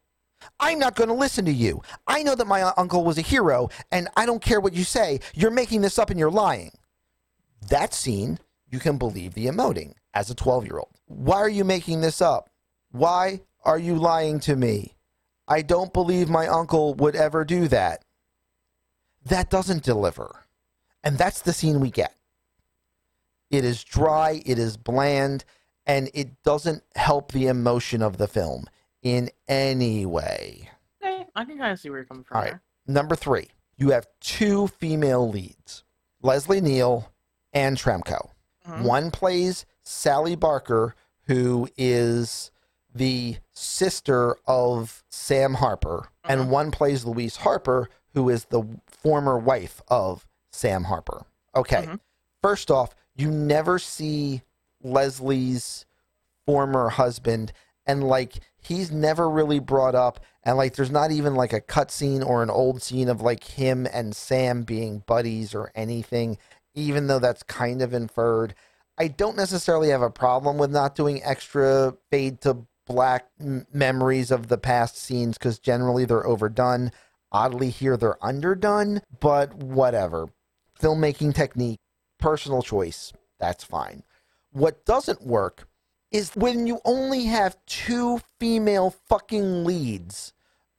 [0.60, 1.82] I'm not going to listen to you.
[2.06, 5.20] I know that my uncle was a hero, and I don't care what you say.
[5.34, 6.72] You're making this up and you're lying.
[7.70, 8.38] That scene,
[8.70, 10.90] you can believe the emoting as a 12 year old.
[11.06, 12.50] Why are you making this up?
[12.92, 14.96] Why are you lying to me?
[15.48, 18.04] I don't believe my uncle would ever do that.
[19.26, 20.44] That doesn't deliver.
[21.02, 22.14] And that's the scene we get.
[23.50, 25.44] It is dry, it is bland,
[25.86, 28.66] and it doesn't help the emotion of the film
[29.02, 30.70] in any way.
[31.02, 32.50] Okay, I can kind of see where you're coming from All right.
[32.52, 32.62] there.
[32.86, 35.84] Number three, you have two female leads
[36.22, 37.12] Leslie Neale
[37.52, 38.30] and Tremko.
[38.66, 38.82] Mhm.
[38.82, 40.94] One plays Sally Barker,
[41.26, 42.50] who is
[42.94, 49.82] the sister of Sam Harper, and one plays Louise Harper, who is the former wife
[49.88, 51.26] of Sam Harper.
[51.54, 51.82] Okay.
[51.86, 52.00] Mhm.
[52.40, 54.42] First off, you never see
[54.84, 55.84] Leslie's
[56.46, 57.52] former husband,
[57.86, 61.90] and like he's never really brought up, and like there's not even like a cut
[61.90, 66.38] scene or an old scene of like him and Sam being buddies or anything,
[66.74, 68.54] even though that's kind of inferred.
[68.96, 74.30] I don't necessarily have a problem with not doing extra fade to black m- memories
[74.30, 76.92] of the past scenes because generally they're overdone.
[77.32, 80.28] Oddly, here they're underdone, but whatever.
[80.80, 81.80] Filmmaking technique,
[82.18, 84.04] personal choice, that's fine.
[84.54, 85.66] What doesn't work
[86.12, 90.32] is when you only have two female fucking leads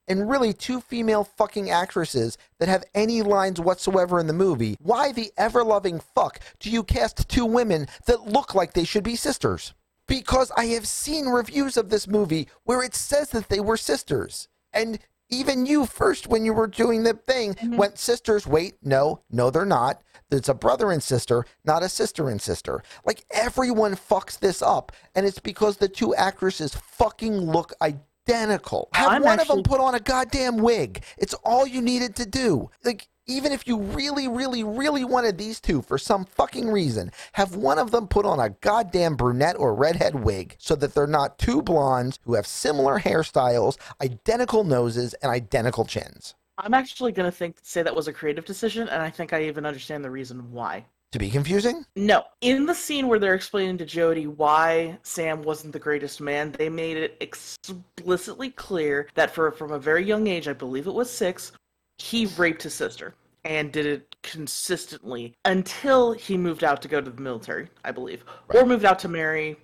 [0.08, 5.12] and really two female fucking actresses that have any lines whatsoever in the movie, why
[5.12, 9.18] the ever loving fuck do you cast two women that look like they should be
[9.18, 9.74] sisters?
[10.08, 14.48] Because I have seen reviews of this movie where it says that they were sisters.
[14.72, 17.76] And even you first, when you were doing the thing, mm-hmm.
[17.76, 18.48] went sisters.
[18.48, 20.02] Wait, no, no, they're not.
[20.32, 22.82] It's a brother and sister, not a sister and sister.
[23.06, 28.90] Like everyone fucks this up, and it's because the two actresses fucking look identical.
[28.94, 31.04] Have I'm one of them put on a goddamn wig.
[31.18, 32.70] It's all you needed to do.
[32.84, 37.56] Like even if you really, really, really wanted these two for some fucking reason, have
[37.56, 41.40] one of them put on a goddamn brunette or redhead wig so that they're not
[41.40, 46.36] two blondes who have similar hairstyles, identical noses, and identical chins.
[46.58, 49.44] I'm actually going to think say that was a creative decision, and I think I
[49.44, 50.86] even understand the reason why.
[51.12, 51.86] To be confusing?
[51.96, 56.52] No, in the scene where they're explaining to Jody why Sam wasn't the greatest man,
[56.52, 60.94] they made it explicitly clear that for from a very young age, I believe it
[60.94, 61.54] was six,
[62.00, 63.16] he raped his sister
[63.46, 68.26] and did it consistently until he moved out to go to the military, I believe,
[68.54, 69.58] or moved out to marry.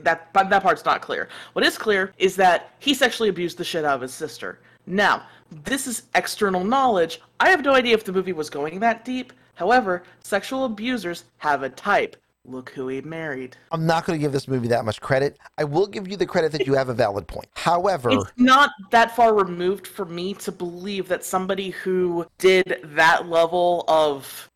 [0.00, 1.28] That but that part's not clear.
[1.52, 4.60] What is clear is that he sexually abused the shit out of his sister.
[4.86, 5.26] Now,
[5.64, 7.20] this is external knowledge.
[7.40, 9.32] I have no idea if the movie was going that deep.
[9.54, 12.16] However, sexual abusers have a type.
[12.46, 13.56] Look who he married.
[13.72, 15.38] I'm not going to give this movie that much credit.
[15.56, 17.46] I will give you the credit that you have a valid point.
[17.54, 23.28] However, It's not that far removed for me to believe that somebody who did that
[23.30, 24.50] level of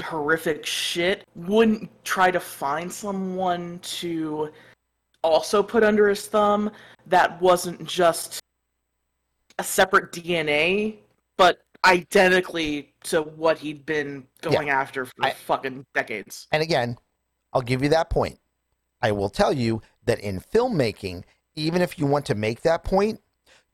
[0.00, 4.50] horrific shit wouldn't try to find someone to
[5.24, 6.70] also put under his thumb
[7.06, 8.40] that wasn't just
[9.58, 10.96] a separate DNA,
[11.36, 16.46] but identically to what he'd been going after for I- fucking decades.
[16.52, 16.96] And again,
[17.52, 18.38] I'll give you that point.
[19.02, 23.20] I will tell you that in filmmaking, even if you want to make that point,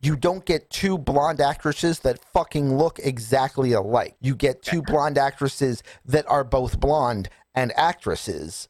[0.02, 4.16] you don't get two blonde actresses that fucking look exactly alike.
[4.20, 8.68] You get two blonde actresses that are both blonde and actresses,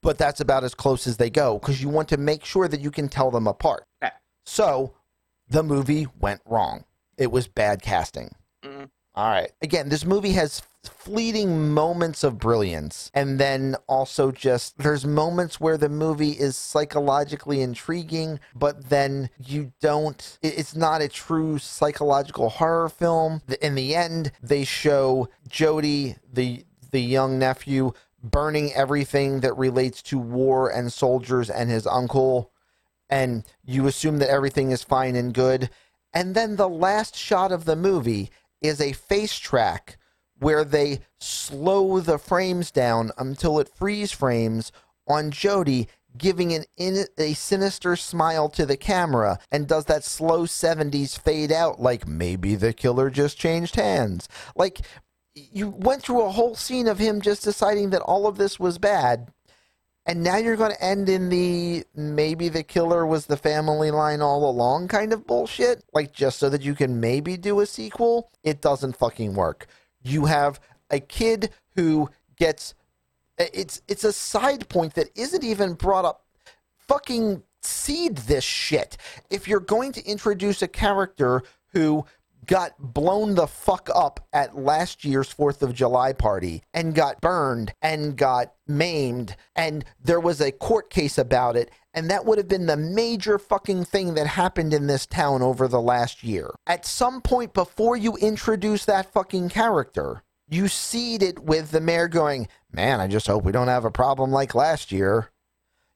[0.00, 2.80] but that's about as close as they go because you want to make sure that
[2.80, 3.84] you can tell them apart.
[4.46, 4.94] So
[5.50, 6.84] the movie went wrong.
[7.18, 8.34] It was bad casting.
[8.64, 8.88] Mm.
[9.14, 9.50] All right.
[9.60, 15.76] Again, this movie has fleeting moments of brilliance and then also just there's moments where
[15.76, 22.88] the movie is psychologically intriguing but then you don't it's not a true psychological horror
[22.88, 27.92] film in the end they show Jody the the young nephew
[28.22, 32.49] burning everything that relates to war and soldiers and his uncle
[33.10, 35.68] and you assume that everything is fine and good.
[36.14, 38.30] And then the last shot of the movie
[38.62, 39.98] is a face track
[40.38, 44.72] where they slow the frames down until it freeze frames
[45.06, 50.42] on Jody giving an in, a sinister smile to the camera and does that slow
[50.42, 54.28] 70s fade out like maybe the killer just changed hands.
[54.56, 54.80] Like
[55.34, 58.78] you went through a whole scene of him just deciding that all of this was
[58.78, 59.32] bad.
[60.06, 64.22] And now you're going to end in the maybe the killer was the family line
[64.22, 65.84] all along kind of bullshit.
[65.92, 68.30] Like just so that you can maybe do a sequel.
[68.42, 69.66] It doesn't fucking work.
[70.02, 70.58] You have
[70.90, 72.74] a kid who gets
[73.38, 76.24] it's it's a side point that isn't even brought up.
[76.88, 78.96] Fucking seed this shit.
[79.30, 81.42] If you're going to introduce a character
[81.72, 82.04] who
[82.50, 87.72] got blown the fuck up at last year's 4th of July party and got burned
[87.80, 92.48] and got maimed and there was a court case about it and that would have
[92.48, 96.50] been the major fucking thing that happened in this town over the last year.
[96.66, 102.08] At some point before you introduce that fucking character, you seed it with the mayor
[102.08, 105.30] going, Man, I just hope we don't have a problem like last year.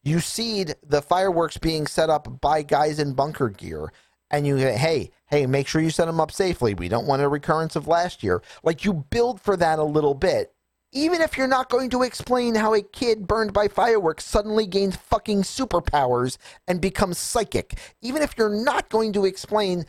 [0.04, 3.90] You seed the fireworks being set up by guys in bunker gear,
[4.30, 6.74] and you say, Hey, hey, make sure you set them up safely.
[6.74, 8.42] We don't want a recurrence of last year.
[8.62, 10.52] Like you build for that a little bit.
[10.92, 14.94] Even if you're not going to explain how a kid burned by fireworks suddenly gains
[14.94, 19.86] fucking superpowers and becomes psychic, even if you're not going to explain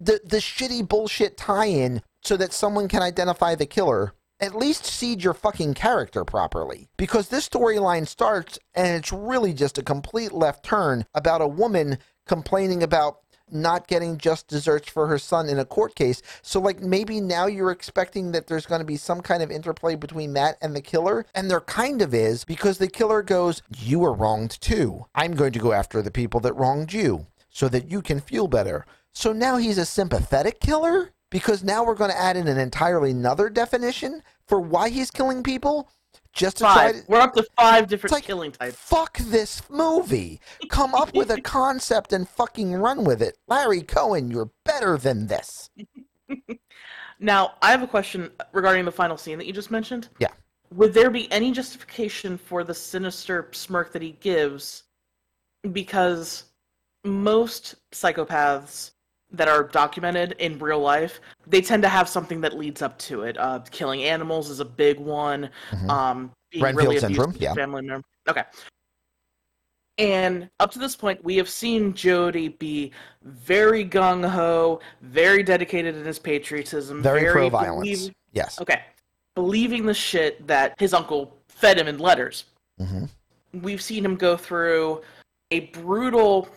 [0.00, 4.84] the, the shitty bullshit tie in so that someone can identify the killer, at least
[4.84, 6.88] seed your fucking character properly.
[6.96, 11.98] Because this storyline starts and it's really just a complete left turn about a woman
[12.26, 13.18] complaining about
[13.52, 16.22] not getting just desserts for her son in a court case.
[16.42, 19.94] So, like, maybe now you're expecting that there's going to be some kind of interplay
[19.94, 21.26] between that and the killer.
[21.34, 25.06] And there kind of is because the killer goes, You were wronged too.
[25.14, 28.46] I'm going to go after the people that wronged you so that you can feel
[28.46, 28.86] better.
[29.12, 31.12] So now he's a sympathetic killer?
[31.30, 35.42] Because now we're going to add in an entirely another definition for why he's killing
[35.42, 35.90] people?
[36.32, 36.94] Just to try Five.
[36.94, 37.04] to.
[37.08, 38.76] We're up to five different like, killing types.
[38.76, 40.40] Fuck this movie.
[40.68, 43.38] Come up with a concept and fucking run with it.
[43.48, 45.70] Larry Cohen, you're better than this.
[47.20, 50.08] Now, I have a question regarding the final scene that you just mentioned.
[50.18, 50.28] Yeah.
[50.74, 54.84] Would there be any justification for the sinister smirk that he gives?
[55.72, 56.44] Because
[57.04, 58.92] most psychopaths
[59.30, 63.22] that are documented in real life, they tend to have something that leads up to
[63.22, 63.36] it.
[63.38, 65.50] Uh, killing animals is a big one.
[65.70, 65.90] Mhm.
[65.90, 67.52] Um, being Renfield really syndrome, yeah.
[67.54, 68.06] family member.
[68.28, 68.44] Okay.
[69.98, 72.92] And up to this point, we have seen Jody be
[73.24, 78.10] very gung ho, very dedicated in his patriotism, Very pro believe- violence.
[78.32, 78.60] Yes.
[78.60, 78.82] Okay.
[79.34, 82.44] Believing the shit that his uncle fed him in letters.
[82.78, 83.04] hmm
[83.54, 85.02] We've seen him go through
[85.50, 86.48] a brutal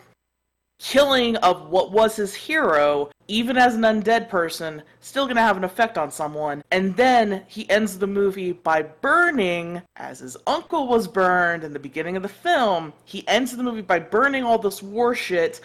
[0.82, 5.64] killing of what was his hero, even as an undead person, still gonna have an
[5.64, 6.64] effect on someone.
[6.72, 11.80] And then he ends the movie by burning, as his uncle was burned in the
[11.80, 12.94] beginning of the film.
[13.06, 15.62] He ends the movie by burning all this war shit,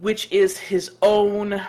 [0.00, 1.62] which is his own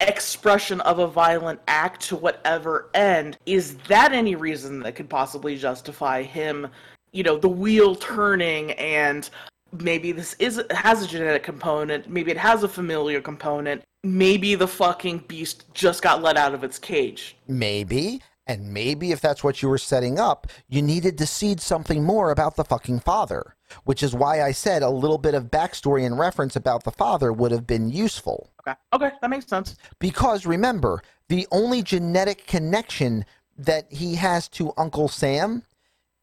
[0.00, 3.38] expression of a violent act to whatever end.
[3.46, 6.68] Is that any reason that could possibly justify him,
[7.12, 9.30] you know, the wheel turning and
[9.72, 14.68] maybe this is has a genetic component, maybe it has a familiar component, maybe the
[14.68, 17.36] fucking beast just got let out of its cage.
[17.46, 18.22] Maybe.
[18.46, 22.30] And maybe if that's what you were setting up, you needed to seed something more
[22.30, 23.54] about the fucking father.
[23.84, 27.30] Which is why I said a little bit of backstory and reference about the father
[27.30, 28.50] would have been useful.
[28.66, 28.78] Okay.
[28.94, 29.76] Okay, that makes sense.
[29.98, 33.26] Because remember, the only genetic connection
[33.58, 35.64] that he has to Uncle Sam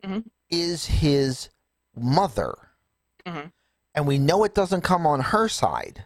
[0.04, 0.24] Mhm.
[0.50, 1.50] is his
[1.96, 2.56] mother.
[3.28, 3.52] Mhm.
[3.94, 6.06] And we know it doesn't come on her side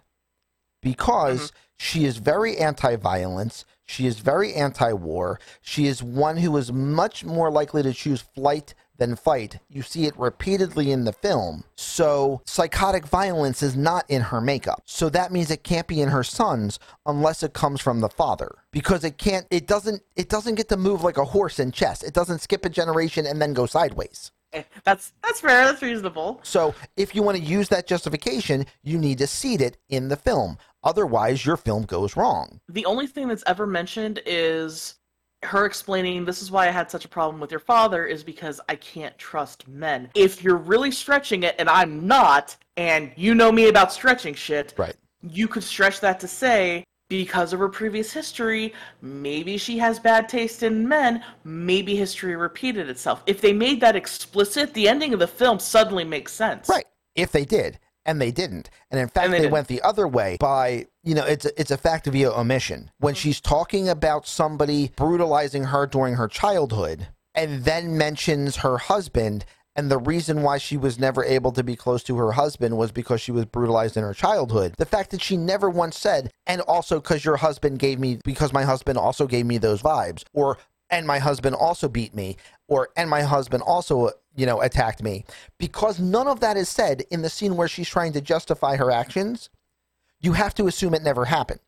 [0.82, 3.66] because she is very anti violence.
[3.86, 5.40] She is very anti war.
[5.62, 9.60] She is one who is much more likely to choose flight than fight.
[9.70, 11.64] You see it repeatedly in the film.
[11.78, 14.84] So, psychotic violence is not in her makeup.
[14.86, 18.60] So that means it can't be in her sons unless it comes from the father.
[18.72, 22.04] Because it can't it doesn't it doesn't get to move like a horse in chess.
[22.04, 24.32] It doesn't skip a generation and then go sideways.
[24.84, 26.40] That's that's fair, that's reasonable.
[26.44, 30.16] So, if you want to use that justification, you need to seed it in the
[30.16, 30.58] film.
[30.84, 32.60] Otherwise, your film goes wrong.
[32.70, 34.96] The only thing that's ever mentioned is
[35.44, 38.60] her explaining this is why I had such a problem with your father is because
[38.68, 40.10] I can't trust men.
[40.16, 44.74] If you're really stretching it and I'm not, and you know me about stretching shit,
[44.78, 44.96] Right.
[45.22, 50.30] you could stretch that to say because of her previous history, maybe she has bad
[50.30, 53.24] taste in men, maybe history repeated itself.
[53.26, 56.70] If they made that explicit, the ending of the film suddenly makes sense.
[56.70, 56.86] Right.
[57.16, 58.70] If they did, and they didn't.
[58.92, 61.60] And in fact, And they, they went the other way by, you know, it's a,
[61.60, 62.92] it's a fact via omission.
[63.00, 63.20] When mm-hmm.
[63.20, 69.46] she's talking about somebody brutalizing her during her childhood and then mentions her husband
[69.76, 72.92] And the reason why she was never able to be close to her husband was
[72.92, 74.76] because she was brutalized in her childhood.
[74.78, 78.52] The fact that she never once said, and also because your husband gave me, because
[78.52, 80.58] my husband also gave me those vibes, or,
[80.90, 82.36] and my husband also beat me,
[82.68, 85.24] or, and my husband also, you know, attacked me.
[85.58, 88.92] Because none of that is said in the scene where she's trying to justify her
[88.92, 89.50] actions,
[90.20, 91.62] you have to assume it never happened.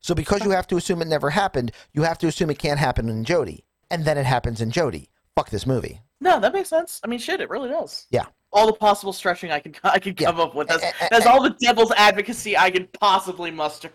[0.00, 2.78] So because you have to assume it never happened, you have to assume it can't
[2.78, 3.64] happen in Jody.
[3.90, 5.08] And then it happens in Jody.
[5.34, 6.02] Fuck this movie.
[6.20, 7.00] No, that makes sense.
[7.04, 8.06] I mean, shit, it really does.
[8.10, 8.24] Yeah.
[8.52, 10.28] All the possible stretching I can I can Yeah.
[10.28, 10.68] come up with.
[10.68, 13.90] That's, A- a- that's a- all the devil's advocacy I can possibly muster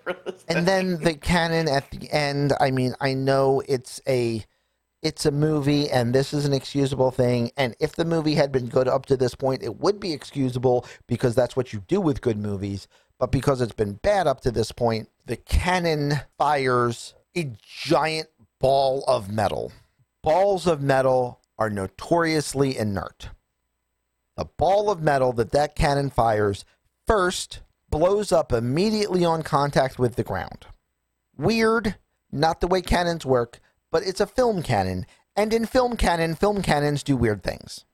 [0.47, 4.43] and then the canon at the end i mean i know it's a
[5.01, 8.67] it's a movie and this is an excusable thing and if the movie had been
[8.67, 12.21] good up to this point it would be excusable because that's what you do with
[12.21, 12.88] good movies
[13.19, 18.28] but because it's been bad up to this point the cannon fires a giant
[18.59, 19.71] ball of metal
[20.21, 23.29] balls of metal are notoriously inert
[24.35, 26.65] the ball of metal that that cannon fires
[27.05, 30.65] first blows up immediately on contact with the ground.
[31.37, 31.95] Weird,
[32.31, 33.59] not the way cannons work,
[33.91, 37.85] but it's a film cannon, and in film cannon, film cannons do weird things.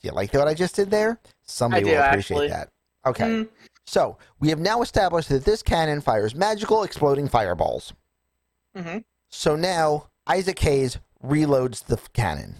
[0.00, 1.18] Do you like what I just did there?
[1.42, 2.48] Somebody do, will appreciate actually.
[2.48, 2.68] that.
[3.06, 3.24] Okay.
[3.24, 3.48] Mm,
[3.84, 7.92] So, we have now established that this cannon fires magical exploding fireballs.
[8.76, 8.98] Mm-hmm.
[9.28, 12.56] So now Isaac Hayes reloads the cannon,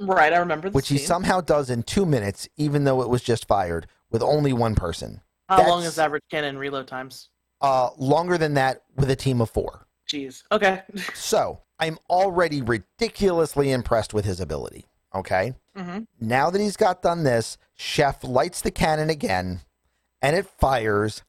[0.00, 3.22] Right, I remember the which he somehow does in two minutes, even though it was
[3.22, 5.20] just fired with only one person.
[5.48, 7.28] How long is average cannon reload times?
[7.60, 9.86] Uh, longer than that with a team of four.
[10.08, 10.42] Jeez.
[10.50, 10.82] Okay.
[11.14, 14.86] So I'm already ridiculously impressed with his ability.
[15.14, 15.54] Okay.
[15.76, 19.60] hmm Now that he's got done this, Chef lights the cannon again
[20.22, 21.22] and it fires.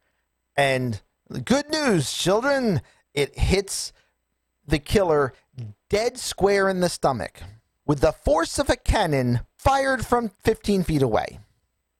[0.55, 1.01] And
[1.43, 2.81] good news, children,
[3.13, 3.91] it hits
[4.65, 5.33] the killer
[5.89, 7.41] dead square in the stomach
[7.85, 11.39] with the force of a cannon fired from 15 feet away.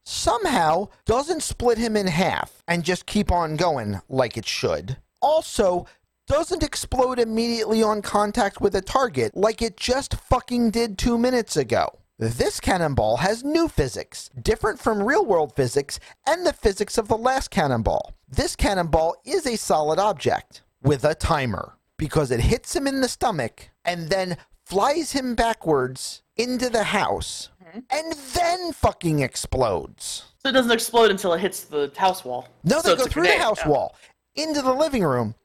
[0.03, 4.97] Somehow doesn't split him in half and just keep on going like it should.
[5.21, 5.85] Also,
[6.27, 11.57] doesn't explode immediately on contact with a target like it just fucking did two minutes
[11.57, 11.99] ago.
[12.17, 17.17] This cannonball has new physics, different from real world physics and the physics of the
[17.17, 18.13] last cannonball.
[18.29, 23.09] This cannonball is a solid object with a timer because it hits him in the
[23.09, 24.37] stomach and then
[24.71, 27.79] flies him backwards into the house mm-hmm.
[27.89, 30.23] and then fucking explodes.
[30.37, 32.47] So it doesn't explode until it hits the house wall.
[32.63, 33.67] No, they it's go through the house yeah.
[33.67, 33.95] wall
[34.35, 35.35] into the living room,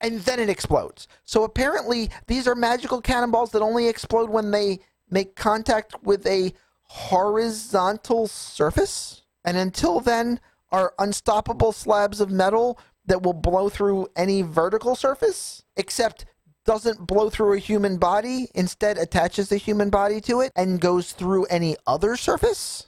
[0.00, 1.08] and then it explodes.
[1.24, 4.78] So apparently, these are magical cannonballs that only explode when they
[5.10, 6.52] make contact with a
[6.82, 10.38] horizontal surface, and until then,
[10.70, 16.24] are unstoppable slabs of metal that will blow through any vertical surface, except
[16.66, 21.12] doesn't blow through a human body, instead attaches the human body to it and goes
[21.12, 22.86] through any other surface?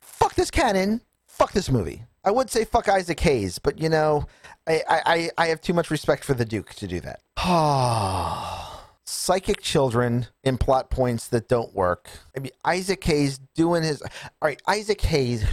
[0.00, 2.04] fuck this cannon, fuck this movie.
[2.24, 4.26] I would say fuck Isaac Hayes, but you know,
[4.68, 7.20] I, I, I- I have too much respect for the Duke to do that.
[9.04, 12.08] Psychic children in plot points that don't work.
[12.36, 14.00] I mean, Isaac Hayes doing his.
[14.00, 14.08] All
[14.42, 15.44] right, Isaac Hayes.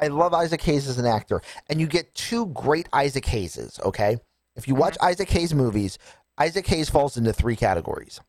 [0.00, 1.40] I love Isaac Hayes as an actor,
[1.70, 3.80] and you get two great Isaac Hayeses.
[3.80, 4.18] Okay,
[4.54, 5.98] if you watch Isaac Hayes movies,
[6.38, 8.20] Isaac Hayes falls into three categories.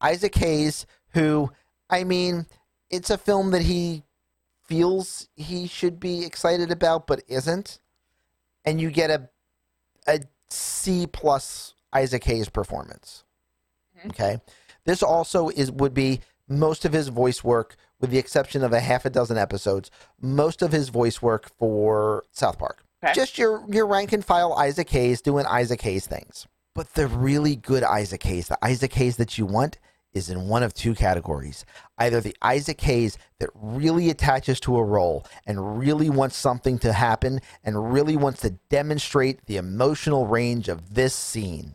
[0.00, 1.50] Isaac Hayes, who,
[1.88, 2.46] I mean,
[2.90, 4.02] it's a film that he
[4.64, 7.78] feels he should be excited about but isn't
[8.64, 9.28] and you get a
[10.08, 13.24] a C plus Isaac Hayes performance.
[13.98, 14.10] Mm-hmm.
[14.10, 14.38] Okay.
[14.84, 18.80] This also is would be most of his voice work with the exception of a
[18.80, 19.90] half a dozen episodes,
[20.20, 22.84] most of his voice work for South Park.
[23.02, 23.14] Okay.
[23.14, 26.46] Just your your rank and file Isaac Hayes doing Isaac Hayes things.
[26.76, 29.78] But the really good Isaac Hayes, the Isaac Hayes that you want
[30.12, 31.64] is in one of two categories.
[31.96, 36.92] Either the Isaac Hayes that really attaches to a role and really wants something to
[36.92, 41.74] happen and really wants to demonstrate the emotional range of this scene.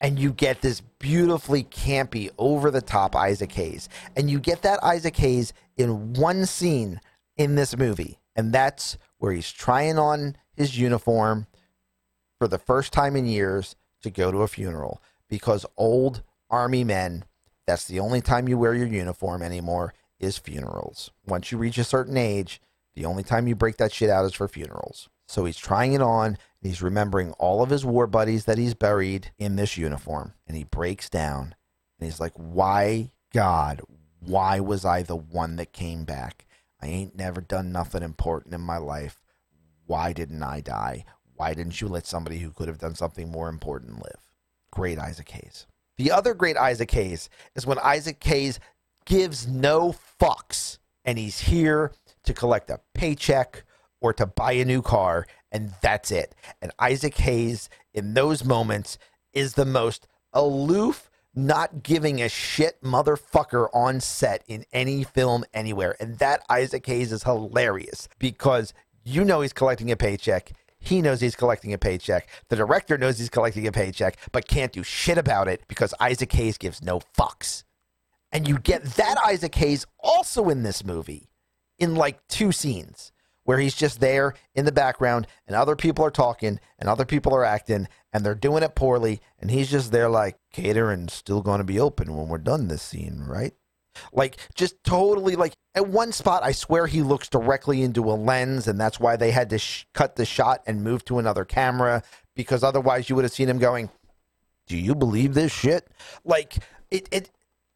[0.00, 3.88] And you get this beautifully campy, over the top Isaac Hayes.
[4.14, 7.00] And you get that Isaac Hayes in one scene
[7.36, 8.20] in this movie.
[8.36, 11.48] And that's where he's trying on his uniform
[12.38, 13.74] for the first time in years
[14.06, 17.24] to go to a funeral because old army men
[17.66, 21.10] that's the only time you wear your uniform anymore is funerals.
[21.26, 22.60] Once you reach a certain age,
[22.94, 25.08] the only time you break that shit out is for funerals.
[25.26, 28.74] So he's trying it on and he's remembering all of his war buddies that he's
[28.74, 31.54] buried in this uniform and he breaks down
[31.98, 33.82] and he's like, "Why God,
[34.20, 36.46] why was I the one that came back?
[36.80, 39.22] I ain't never done nothing important in my life.
[39.86, 41.04] Why didn't I die?
[41.36, 44.20] Why didn't you let somebody who could have done something more important live?"
[44.70, 45.66] Great Isaac Hayes.
[45.96, 48.60] The other great Isaac Hayes is when Isaac Hayes
[49.04, 51.92] gives no fucks and he's here
[52.24, 53.64] to collect a paycheck
[54.00, 56.34] or to buy a new car, and that's it.
[56.60, 58.98] And Isaac Hayes, in those moments,
[59.32, 65.96] is the most aloof, not giving a shit motherfucker on set in any film anywhere.
[65.98, 68.74] And that Isaac Hayes is hilarious because
[69.04, 70.52] you know he's collecting a paycheck.
[70.86, 72.28] He knows he's collecting a paycheck.
[72.48, 76.30] The director knows he's collecting a paycheck, but can't do shit about it because Isaac
[76.32, 77.64] Hayes gives no fucks.
[78.30, 81.28] And you get that Isaac Hayes also in this movie
[81.76, 83.10] in like two scenes
[83.42, 87.34] where he's just there in the background and other people are talking and other people
[87.34, 91.58] are acting and they're doing it poorly and he's just there like catering's still going
[91.58, 93.54] to be open when we're done this scene right
[94.12, 98.66] like just totally like at one spot i swear he looks directly into a lens
[98.66, 102.02] and that's why they had to sh- cut the shot and move to another camera
[102.34, 103.88] because otherwise you would have seen him going
[104.66, 105.86] do you believe this shit
[106.24, 106.56] like
[106.90, 107.30] it, it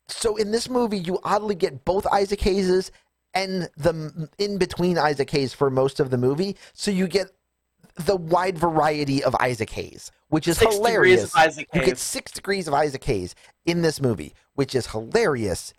[0.08, 2.90] so in this movie you oddly get both isaac hayes's
[3.34, 6.56] and the in between Isaac Hayes for most of the movie.
[6.72, 7.30] So you get
[7.96, 11.24] the wide variety of Isaac Hayes, which is Six degrees hilarious.
[11.24, 13.34] of Isaac You get six degrees of Isaac Hayes
[13.66, 15.72] in this movie, which is hilarious,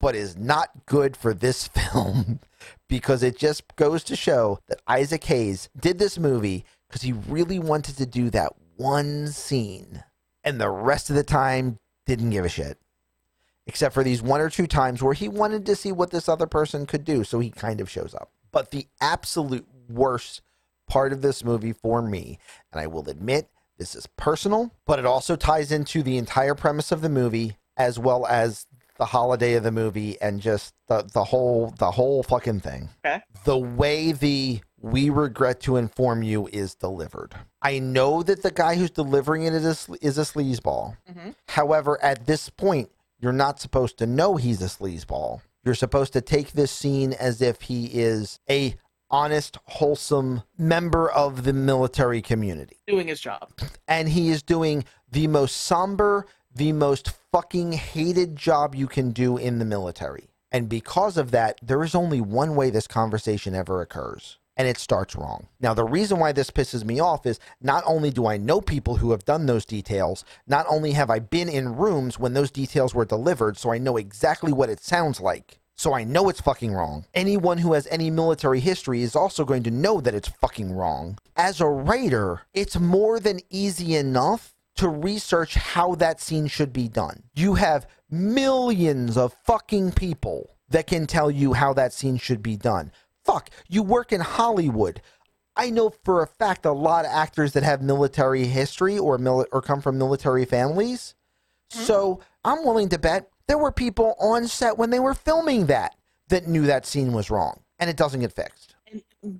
[0.00, 2.40] but is not good for this film
[2.88, 7.58] because it just goes to show that Isaac Hayes did this movie because he really
[7.58, 10.04] wanted to do that one scene,
[10.44, 12.78] and the rest of the time didn't give a shit
[13.68, 16.46] except for these one or two times where he wanted to see what this other
[16.46, 17.22] person could do.
[17.22, 18.32] So he kind of shows up.
[18.50, 20.40] But the absolute worst
[20.88, 22.38] part of this movie for me,
[22.72, 26.90] and I will admit this is personal, but it also ties into the entire premise
[26.90, 28.66] of the movie as well as
[28.98, 32.88] the holiday of the movie and just the, the whole the whole fucking thing.
[33.04, 33.22] Okay.
[33.44, 37.34] The way the we regret to inform you is delivered.
[37.62, 40.96] I know that the guy who's delivering it is a, is a sleazeball.
[41.10, 41.34] Mhm.
[41.48, 42.90] However, at this point,
[43.20, 45.40] you're not supposed to know he's a sleazeball.
[45.64, 48.76] You're supposed to take this scene as if he is a
[49.10, 52.76] honest, wholesome member of the military community.
[52.86, 53.50] Doing his job.
[53.88, 59.36] And he is doing the most somber, the most fucking hated job you can do
[59.36, 60.30] in the military.
[60.50, 64.38] And because of that, there is only one way this conversation ever occurs.
[64.56, 65.46] And it starts wrong.
[65.60, 68.96] Now, the reason why this pisses me off is not only do I know people
[68.96, 72.94] who have done those details, not only have I been in rooms when those details
[72.94, 75.60] were delivered, so I know exactly what it sounds like.
[75.76, 77.04] So I know it's fucking wrong.
[77.14, 81.18] Anyone who has any military history is also going to know that it's fucking wrong.
[81.36, 86.88] As a writer, it's more than easy enough to research how that scene should be
[86.88, 87.24] done.
[87.34, 92.56] You have millions of fucking people that can tell you how that scene should be
[92.56, 92.92] done.
[93.24, 95.02] Fuck, you work in Hollywood.
[95.56, 99.46] I know for a fact a lot of actors that have military history or mili-
[99.50, 101.16] or come from military families.
[101.72, 101.80] Hmm?
[101.80, 105.96] So I'm willing to bet there were people on set when they were filming that
[106.28, 108.76] that knew that scene was wrong, and it doesn't get fixed.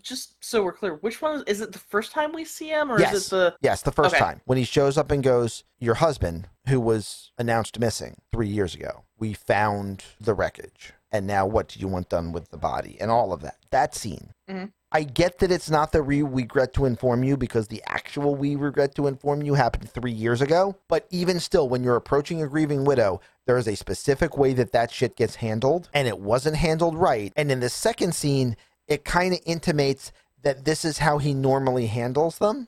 [0.02, 1.72] Just so we're clear, which one is it?
[1.72, 3.14] The first time we see him, or Yes.
[3.14, 3.56] is it the?
[3.60, 4.24] Yes, the first Okay.
[4.24, 8.74] time when he shows up and goes, "Your husband, who was announced missing three years
[8.74, 12.96] ago, we found the wreckage, and now what do you want done with the body?"
[13.00, 13.56] And all of that.
[13.70, 14.32] That scene.
[14.50, 14.72] Mhm.
[14.90, 18.56] I get that it's not the we regret to inform you because the actual we
[18.56, 20.76] regret to inform you happened three years ago.
[20.88, 24.72] But even still, when you're approaching a grieving widow, there is a specific way that
[24.72, 27.34] that shit gets handled, and it wasn't handled right.
[27.36, 28.56] And in the second scene,
[28.88, 30.10] it kind of intimates
[30.42, 32.66] that this is how he normally handles them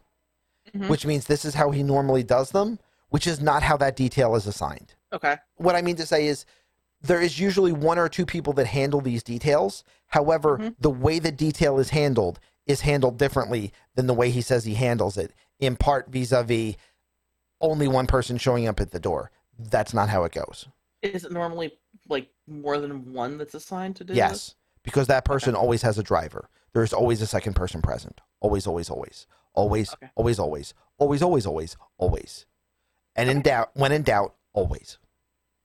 [0.75, 0.89] Mhm.
[0.89, 4.37] which means this is how he normally does them, which is not how that detail
[4.37, 4.95] is assigned.
[5.13, 5.37] Okay.
[5.57, 6.45] What I mean to say is
[7.01, 9.83] there is usually one or two people that handle these details.
[10.09, 10.77] However, Mhm.
[10.79, 14.75] the way the detail is handled is handled differently than the way he says he
[14.75, 16.77] handles it, in part vis a vis
[17.61, 19.33] only one person showing up at the door.
[19.59, 20.69] That's not how it goes.
[21.03, 24.55] Is it normally like more than one that's assigned to do this?
[24.83, 26.49] Because that person always has a driver.
[26.73, 28.21] There's always a second person present.
[28.41, 30.11] Always, always, always, always, Okay.
[30.15, 32.47] always, always, always, always, always, always.
[33.17, 34.99] And in doubt, when in doubt, always.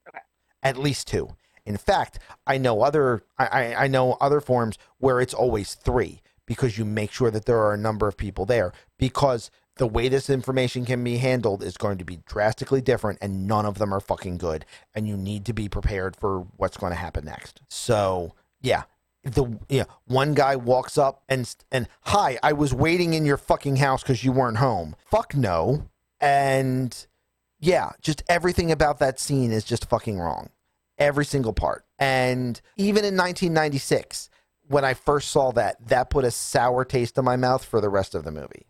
[0.10, 0.20] Okay.
[0.64, 1.36] At least two.
[1.66, 6.22] In fact, I know other I, I, I know other forms where it's always three
[6.46, 10.08] because you make sure that there are a number of people there because the way
[10.08, 13.94] this information can be handled is going to be drastically different and none of them
[13.94, 14.64] are fucking good
[14.94, 17.62] and you need to be prepared for what's going to happen next.
[17.68, 18.84] So, yeah,
[19.26, 23.78] the yeah, one guy walks up and and hi, I was waiting in your fucking
[23.78, 24.96] house cuz you weren't home.
[25.10, 25.90] Fuck no.
[26.22, 27.08] And
[27.60, 30.50] yeah, just everything about that scene is just fucking wrong.
[30.98, 31.86] Every single part.
[32.00, 34.30] And even in 1996,
[34.68, 37.90] when I first saw that, that put a sour taste in my mouth for the
[37.90, 38.68] rest of the movie.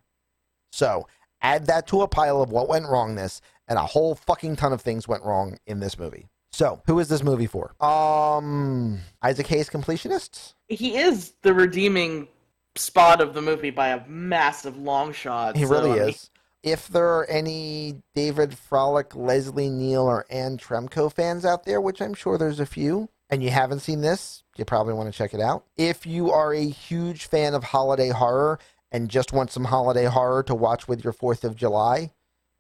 [0.72, 1.08] So
[1.42, 4.74] add that to a pile of what went wrong this, and a whole fucking ton
[4.74, 6.28] of things went wrong in this movie.
[6.56, 7.76] So, who is this movie for?
[7.84, 10.54] Um, Isaac Hayes completionists.
[10.70, 12.30] He is the redeeming
[12.78, 15.58] spot of the movie by a massive long shot.
[15.58, 16.30] He so, really I mean, is.
[16.64, 22.02] If there are any David Fralick, Leslie Neale, or Anne Tremko fans out there, which
[22.02, 25.34] I'm sure there's a few, and you haven't seen this, you probably want to check
[25.34, 25.66] it out.
[25.76, 28.60] If you are a huge fan of holiday horror
[28.94, 32.14] and just want some holiday horror to watch with your 4th of July,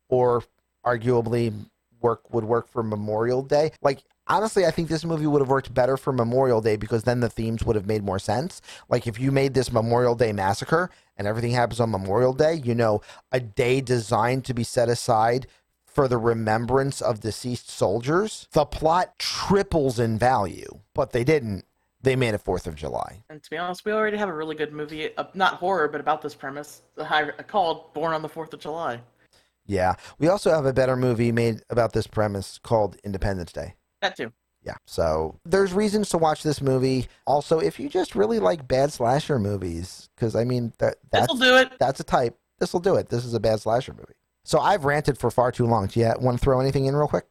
[0.10, 0.44] or
[0.86, 1.66] arguably
[2.06, 5.74] work would work for Memorial Day, like honestly, I think this movie would have worked
[5.74, 8.62] better for Memorial Day because then the themes would have made more sense.
[8.90, 12.76] Like if you made this Memorial Day massacre and everything happens on Memorial Day, you
[12.76, 13.02] know,
[13.32, 15.48] a day designed to be set aside
[15.84, 20.82] for the remembrance of deceased soldiers, the plot triples in value.
[20.94, 21.66] But they didn't.
[22.02, 23.24] They made it 4th of July.
[23.32, 26.00] And to be honest, we already have a really good movie, uh, not horror, but
[26.00, 29.00] about this premise, uh, called Born on the Fourth of July.
[29.66, 29.96] Yeah.
[30.20, 33.76] We also have a better movie made about this premise called Independence Day.
[34.02, 34.32] That too.
[34.64, 34.76] Yeah.
[34.86, 37.08] So there's reasons to watch this movie.
[37.28, 41.38] Also, if you just really like bad slasher movies, because I mean that that's This'll
[41.38, 41.74] do it.
[41.80, 42.38] that's a type.
[42.60, 43.10] This will do it.
[43.10, 44.14] This is a bad slasher movie.
[44.44, 45.88] So I've ranted for far too long.
[45.88, 47.26] Do you want to throw anything in real quick?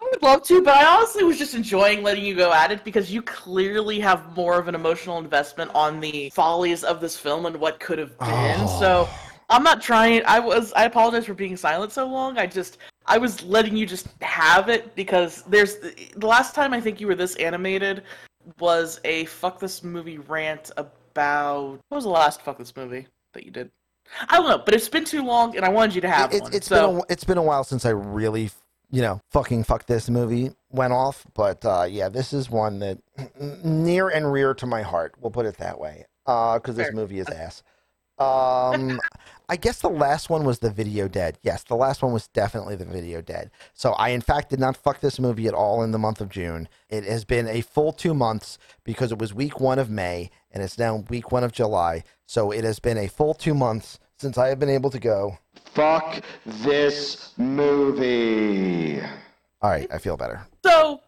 [0.00, 2.84] I would love to, but I honestly was just enjoying letting you go at it
[2.84, 7.46] because you clearly have more of an emotional investment on the follies of this film
[7.46, 8.56] and what could have been.
[8.60, 8.78] Oh.
[8.80, 9.08] So
[9.54, 10.22] I'm not trying.
[10.26, 10.72] I was.
[10.72, 12.38] I apologize for being silent so long.
[12.38, 12.78] I just.
[13.06, 17.06] I was letting you just have it because there's the last time I think you
[17.06, 18.02] were this animated
[18.58, 23.44] was a fuck this movie rant about what was the last fuck this movie that
[23.44, 23.70] you did?
[24.28, 26.42] I don't know, but it's been too long, and I wanted you to have It-
[26.42, 26.54] one.
[26.54, 28.50] it's so been a, it's been a while since I really
[28.90, 31.24] you know fucking fuck this movie went off.
[31.34, 32.98] But uh, yeah, this is one that
[33.62, 35.14] near and rear to my heart.
[35.20, 36.06] We'll put it that way.
[36.26, 37.62] Because this movie is ass.
[38.18, 39.00] Um,
[39.48, 41.38] I guess the last one was the Video Dead.
[41.42, 43.50] Yes, the last one was definitely the Video Dead.
[43.74, 46.30] So I, in fact, did not fuck this movie at all in the month of
[46.30, 46.68] June.
[46.88, 50.62] It has been a full two months because it was week one of May and
[50.62, 52.04] it's now week one of July.
[52.26, 55.38] So it has been a full two months since I have been able to go.
[55.74, 59.02] Fuck this movie.
[59.60, 60.46] All right, I feel better.
[60.64, 61.00] So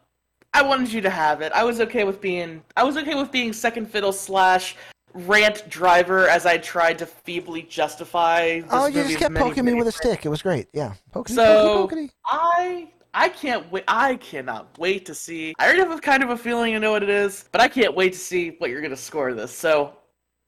[0.53, 1.53] I wanted you to have it.
[1.53, 4.77] I was okay with being I was okay with being second fiddle slash
[5.17, 9.75] rant driver as I tried to feebly justify this oh, you just kept poking me
[9.75, 10.27] with a stick.
[10.27, 10.69] It was great.
[10.73, 12.12] Yeah, pokey, So pokey, pokey.
[12.25, 16.31] I I can't wait I cannot wait to see I already have a kind of
[16.31, 18.83] a feeling I know what it is, but I can't wait to see what you're
[18.83, 19.53] gonna score this.
[19.53, 19.97] So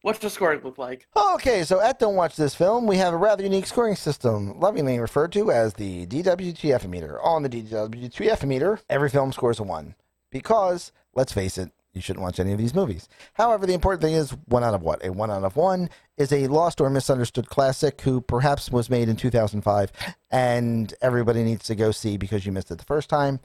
[0.02, 1.06] what's the scoring look like?
[1.16, 4.98] Okay, so at Don't Watch This Film, we have a rather unique scoring system, lovingly
[4.98, 7.20] referred to as the DWTF meter.
[7.22, 9.94] On the DWTF meter, every film scores a 1.
[10.30, 13.08] Because, let's face it, you shouldn't watch any of these movies.
[13.34, 15.04] However, the important thing is one out of what?
[15.04, 19.08] A one out of one is a lost or misunderstood classic who perhaps was made
[19.08, 19.92] in 2005
[20.30, 23.40] and everybody needs to go see because you missed it the first time.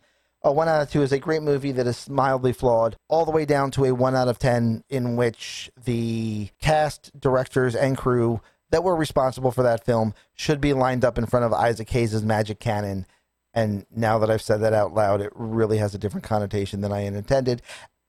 [0.45, 3.31] A one out of two is a great movie that is mildly flawed, all the
[3.31, 8.41] way down to a one out of ten, in which the cast, directors, and crew
[8.69, 12.23] that were responsible for that film should be lined up in front of Isaac Hayes'
[12.23, 13.05] magic cannon.
[13.53, 16.91] And now that I've said that out loud, it really has a different connotation than
[16.91, 17.61] I intended,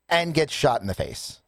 [0.08, 1.40] and gets shot in the face,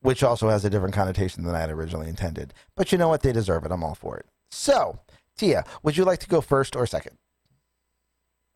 [0.00, 2.52] which also has a different connotation than I had originally intended.
[2.74, 3.22] But you know what?
[3.22, 3.72] They deserve it.
[3.72, 4.26] I'm all for it.
[4.50, 4.98] So,
[5.36, 7.16] Tia, would you like to go first or second?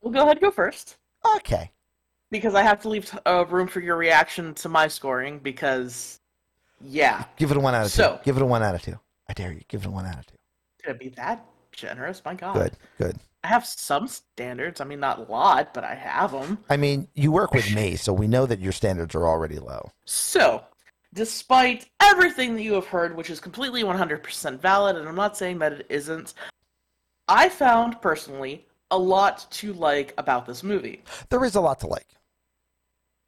[0.02, 0.96] We'll go ahead and go first.
[1.36, 1.70] Okay.
[2.30, 6.20] Because I have to leave uh, room for your reaction to my scoring because
[6.80, 7.24] yeah.
[7.36, 8.24] Give it a one out of So- two.
[8.24, 8.98] Give it a one out of two.
[9.28, 9.62] I dare you.
[9.68, 10.36] Give it a one out of two.
[10.82, 12.22] Could it be that generous?
[12.24, 12.54] My god.
[12.54, 13.16] Good, good.
[13.44, 14.80] I have some standards.
[14.80, 16.58] I mean, not a lot, but I have them.
[16.68, 19.90] I mean, you work with me, so we know that your standards are already low.
[20.04, 20.64] So,
[21.14, 25.58] despite everything that you have heard, which is completely 100% valid, and I'm not saying
[25.60, 26.34] that it isn't,
[27.28, 31.02] I found personally a lot to like about this movie.
[31.28, 32.08] There is a lot to like.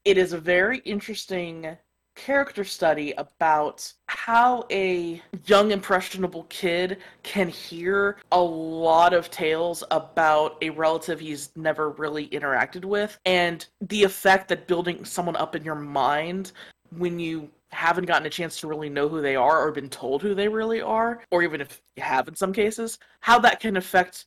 [0.04, 1.76] It is a very interesting
[2.14, 10.56] character study about how a young impressionable kid can hear a lot of tales about
[10.62, 13.18] a relative he's never really interacted with.
[13.24, 16.52] And the effect that building someone up in your mind
[16.96, 20.22] when you haven't gotten a chance to really know who they are or been told
[20.22, 23.76] who they really are or even if you have in some cases how that can
[23.76, 24.24] affect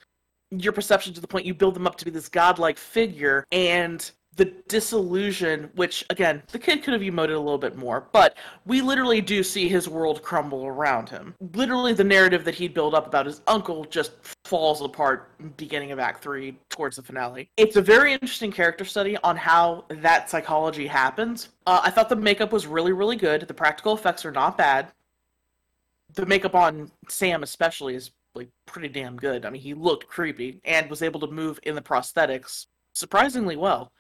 [0.50, 4.12] your perception to the point you build them up to be this godlike figure and
[4.36, 8.82] the disillusion which again the kid could have emoted a little bit more but we
[8.82, 11.36] literally do see his world crumble around him.
[11.54, 14.14] Literally the narrative that he'd built up about his uncle just
[14.46, 17.50] falls apart beginning of act 3 towards the finale.
[17.58, 21.50] It's a very interesting character study on how that psychology happens.
[21.68, 23.48] Uh, i thought the makeup was really really good.
[23.48, 24.88] The practical effects are not bad.
[26.16, 29.46] The makeup on sam especially is like pretty damn good.
[29.46, 33.92] I mean he looked creepy and was able to move in the prosthetics surprisingly well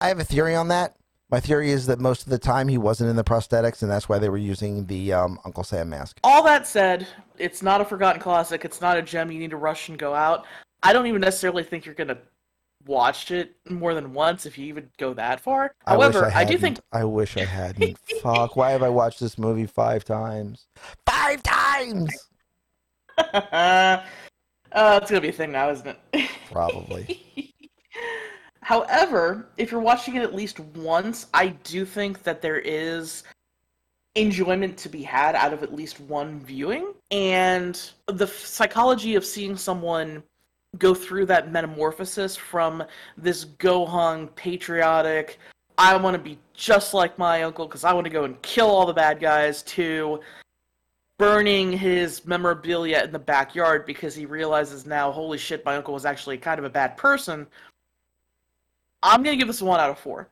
[0.00, 0.94] I have a theory on that.
[1.30, 4.08] My theory is that most of the time he wasn't in the prosthetics, and that's
[4.08, 6.18] why they were using the um, Uncle Sam mask.
[6.24, 7.06] All that said,
[7.36, 8.64] it's not a forgotten classic.
[8.64, 10.46] It's not a gem you need to rush and go out.
[10.82, 12.18] I don't even necessarily think you're gonna
[12.86, 15.74] watch it more than once if you even go that far.
[15.86, 17.98] I However, I, do think I wish I hadn't.
[18.22, 18.56] Fuck!
[18.56, 20.66] Why have I watched this movie five times?
[21.06, 22.10] Five times.
[23.18, 24.00] uh,
[24.72, 26.30] it's gonna be a thing now, isn't it?
[26.50, 27.47] Probably.
[28.68, 33.22] However, if you're watching it at least once, I do think that there is
[34.14, 36.92] enjoyment to be had out of at least one viewing.
[37.10, 40.22] And the psychology of seeing someone
[40.76, 42.84] go through that metamorphosis from
[43.16, 45.38] this gung ho patriotic,
[45.78, 48.68] I want to be just like my uncle because I want to go and kill
[48.68, 50.20] all the bad guys, to
[51.18, 56.04] burning his memorabilia in the backyard because he realizes now, holy shit, my uncle was
[56.04, 57.46] actually kind of a bad person.
[59.02, 60.28] I'm gonna give this a one out of four.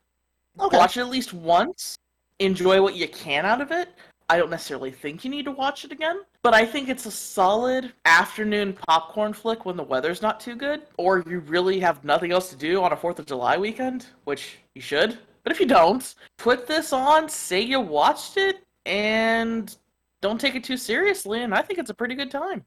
[0.60, 0.76] Okay.
[0.76, 1.98] Watch it at least once.
[2.38, 3.88] Enjoy what you can out of it.
[4.28, 7.10] I don't necessarily think you need to watch it again, but I think it's a
[7.10, 12.32] solid afternoon popcorn flick when the weather's not too good, or you really have nothing
[12.32, 15.18] else to do on a 4th of July weekend, which you should.
[15.44, 19.76] But if you don't, put this on, say you watched it, and
[20.20, 22.64] don't take it too seriously, and I think it's a pretty good time.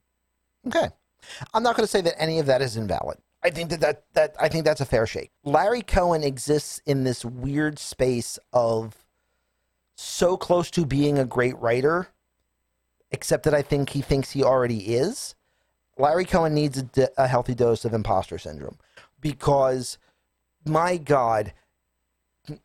[0.65, 0.87] Okay.
[1.53, 3.17] I'm not going to say that any of that is invalid.
[3.41, 5.31] I think that, that that I think that's a fair shake.
[5.43, 9.05] Larry Cohen exists in this weird space of
[9.95, 12.07] so close to being a great writer,
[13.11, 15.35] except that I think he thinks he already is.
[15.97, 16.81] Larry Cohen needs
[17.17, 18.77] a, healthy dose of imposter syndrome
[19.19, 19.97] because,
[20.65, 21.51] my God,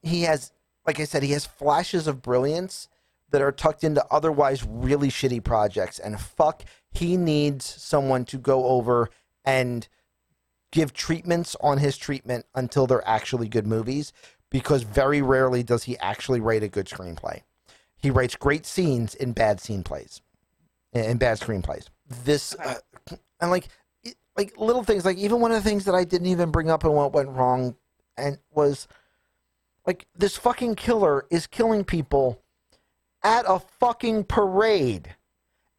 [0.03, 0.53] he has,
[0.87, 2.89] like I said, he has flashes of brilliance
[3.31, 5.99] that are tucked into otherwise really shitty projects.
[5.99, 6.63] And fuck,
[6.93, 9.11] he needs someone to go over
[9.45, 9.89] and
[10.75, 14.13] give treatments on his treatment until they're actually good movies
[14.51, 17.43] because very rarely does he actually write a good screenplay.
[17.97, 20.21] He writes great scenes in bad scene plays,
[20.93, 21.87] in bad screenplays.
[22.25, 22.75] This uh,
[23.41, 23.69] and like
[24.37, 26.83] like little things like even one of the things that I didn't even bring up
[26.83, 27.77] and what went wrong
[28.17, 28.89] and was
[29.87, 32.43] like this fucking killer is killing people
[33.23, 35.15] at a fucking parade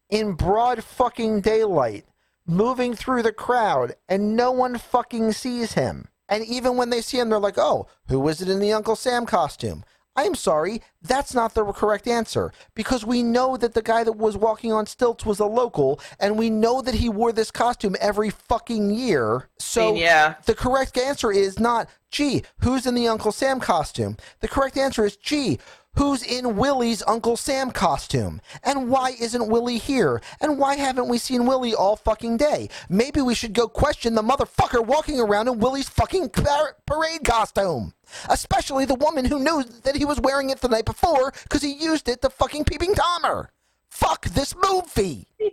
[0.09, 2.05] in broad fucking daylight
[2.45, 6.07] moving through the crowd and no one fucking sees him.
[6.27, 8.95] And even when they see him, they're like, oh, who was it in the Uncle
[8.95, 9.83] Sam costume?
[10.17, 14.37] I'm sorry, that's not the correct answer because we know that the guy that was
[14.37, 18.29] walking on stilts was a local and we know that he wore this costume every
[18.29, 19.49] fucking year.
[19.59, 20.35] So yeah.
[20.45, 24.15] the correct answer is not, gee, who's in the Uncle Sam costume?
[24.39, 25.59] The correct answer is, gee,
[25.97, 28.41] who's in Willie's Uncle Sam costume?
[28.63, 30.21] And why isn't Willie here?
[30.41, 32.69] And why haven't we seen Willie all fucking day?
[32.89, 37.93] Maybe we should go question the motherfucker walking around in Willie's fucking par- parade costume.
[38.29, 41.73] Especially the woman who knew that he was wearing it the night before because he
[41.73, 43.51] used it to fucking peeping Tom her.
[43.89, 45.27] Fuck this movie.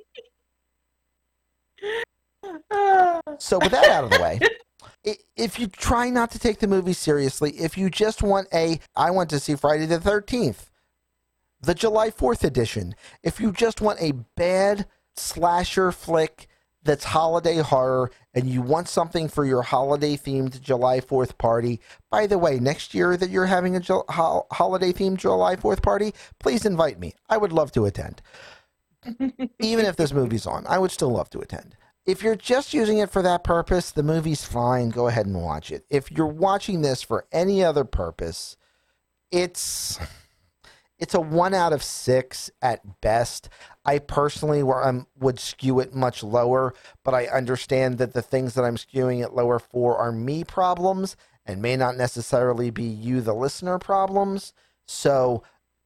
[3.38, 4.40] So with that out of the way,
[5.05, 9.11] if you try not to take the movie seriously, if you just want a, I
[9.11, 10.70] want to see Friday the 13th,
[11.61, 14.86] the July 4th edition, if you just want a bad
[15.16, 16.48] slasher flick
[16.84, 21.80] that's holiday horror and you want something for your holiday themed July 4th party,
[22.11, 25.82] by the way, next year that you're having a Ju- ho- holiday themed July 4th
[25.82, 27.14] party, please invite me.
[27.28, 28.22] I would love to attend.
[29.61, 32.98] Even if this movie's on, I would still love to attend if you're just using
[32.98, 34.90] it for that purpose, the movie's fine.
[34.90, 35.84] Go ahead and watch it.
[35.88, 38.57] If you're watching this for any other purpose,
[39.30, 39.98] it's
[40.98, 43.48] it's a one out of six at best.
[43.84, 48.22] I personally where I'm, um, would skew it much lower, but I understand that the
[48.22, 52.84] things that I'm skewing it lower for are me problems and may not necessarily be
[52.84, 54.53] you, the listener, problems.
[54.86, 55.42] So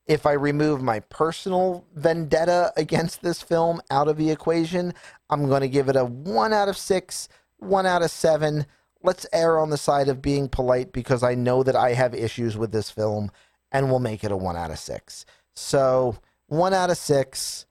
[0.07, 4.93] if I remove my personal vendetta against this film out of the equation,
[5.29, 7.27] I'm going to give it a one out of six,
[7.57, 8.65] one out of seven.
[9.03, 12.57] Let's err on the side of being polite because I know that I have issues
[12.57, 13.31] with this film
[13.71, 15.25] and we'll make it a one out of six.
[15.53, 17.65] So, one out of six.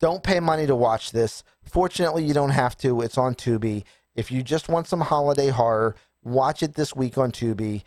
[0.00, 1.42] Don't pay money to watch this.
[1.64, 3.00] Fortunately, you don't have to.
[3.00, 3.82] It's on Tubi.
[4.14, 7.82] If you just want some holiday horror, watch it this week on Tubi.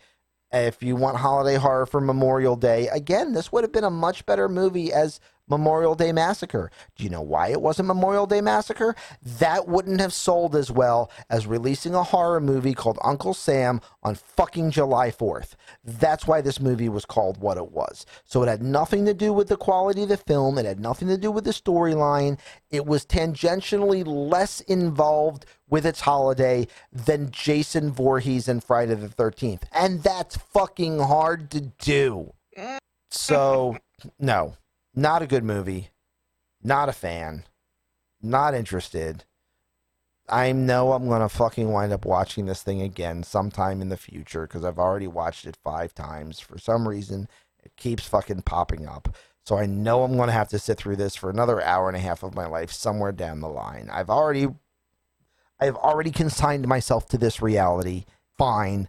[0.52, 4.26] If you want holiday horror for Memorial Day, again, this would have been a much
[4.26, 5.18] better movie as
[5.48, 6.70] Memorial Day Massacre.
[6.96, 8.94] Do you know why it wasn't Memorial Day Massacre?
[9.22, 14.14] That wouldn't have sold as well as releasing a horror movie called Uncle Sam on
[14.14, 15.54] fucking July 4th.
[15.84, 18.06] That's why this movie was called what it was.
[18.24, 21.08] So it had nothing to do with the quality of the film, it had nothing
[21.08, 22.38] to do with the storyline.
[22.70, 29.62] It was tangentially less involved with its holiday than Jason Voorhees and Friday the 13th.
[29.72, 32.34] And that's fucking hard to do.
[32.56, 32.78] Mm.
[33.10, 33.78] So,
[34.18, 34.54] no,
[34.94, 35.90] not a good movie.
[36.62, 37.44] Not a fan.
[38.20, 39.24] Not interested.
[40.28, 43.96] I know I'm going to fucking wind up watching this thing again sometime in the
[43.96, 46.40] future because I've already watched it five times.
[46.40, 47.28] For some reason,
[47.62, 49.14] it keeps fucking popping up.
[49.44, 51.96] So I know I'm going to have to sit through this for another hour and
[51.96, 53.90] a half of my life somewhere down the line.
[53.92, 54.48] I've already
[55.58, 58.04] I've already consigned myself to this reality.
[58.38, 58.88] Fine.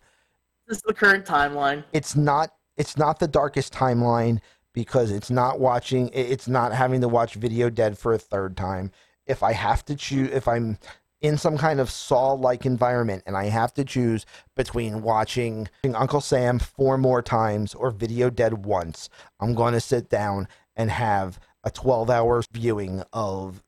[0.68, 1.84] This is the current timeline.
[1.92, 4.40] It's not it's not the darkest timeline
[4.74, 8.92] because it's not watching it's not having to watch Video Dead for a third time.
[9.26, 10.78] If I have to choose if I'm
[11.22, 16.22] in some kind of Saw like environment and I have to choose between watching Uncle
[16.22, 19.10] Sam four more times or Video Dead once,
[19.40, 23.64] I'm going to sit down and have a 12 hour viewing of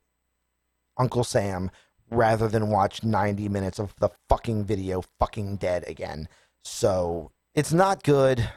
[0.98, 1.72] Uncle Sam
[2.12, 6.28] rather than watch 90 minutes of the fucking video fucking dead again.
[6.64, 8.50] So it's not good.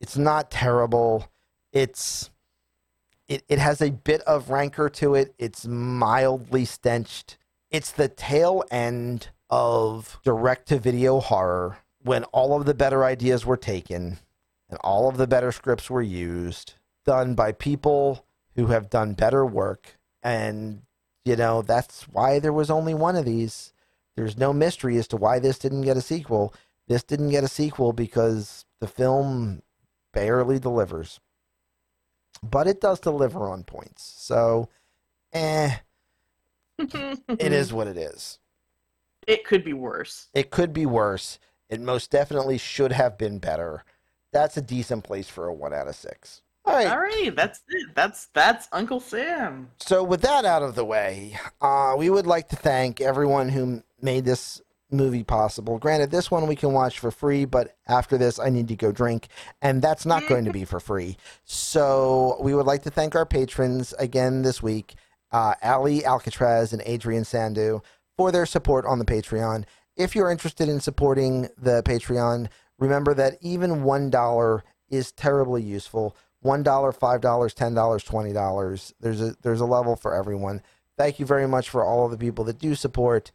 [0.00, 1.28] It's not terrible.
[1.74, 2.30] It's
[3.28, 5.34] it, it has a bit of rancor to it.
[5.38, 7.36] It's mildly stenched.
[7.70, 13.44] It's the tail end of direct to video horror when all of the better ideas
[13.44, 14.18] were taken
[14.68, 19.44] and all of the better scripts were used, done by people who have done better
[19.44, 19.98] work.
[20.22, 20.82] And,
[21.24, 23.72] you know, that's why there was only one of these.
[24.16, 26.54] There's no mystery as to why this didn't get a sequel.
[26.86, 29.62] This didn't get a sequel because the film
[30.12, 31.20] barely delivers.
[32.42, 34.14] But it does deliver on points.
[34.18, 34.68] So,
[35.32, 35.76] eh,
[36.78, 38.38] it is what it is.
[39.26, 40.28] It could be worse.
[40.34, 41.38] It could be worse.
[41.68, 43.84] It most definitely should have been better.
[44.32, 46.42] That's a decent place for a one out of six.
[46.66, 46.86] All right.
[46.86, 47.94] All right, that's it.
[47.94, 49.70] That's that's Uncle Sam.
[49.78, 53.82] So with that out of the way, uh, we would like to thank everyone who
[54.00, 55.78] made this movie possible.
[55.78, 58.92] Granted, this one we can watch for free, but after this, I need to go
[58.92, 59.28] drink,
[59.60, 61.16] and that's not going to be for free.
[61.44, 64.94] So we would like to thank our patrons again this week,
[65.32, 67.80] uh, Ali Alcatraz and Adrian Sandu,
[68.16, 69.64] for their support on the Patreon.
[69.96, 76.16] If you're interested in supporting the Patreon, remember that even one dollar is terribly useful.
[76.40, 78.92] One dollar, five dollars, ten dollars, twenty dollars.
[79.00, 80.62] There's a there's a level for everyone.
[80.96, 83.32] Thank you very much for all of the people that do support,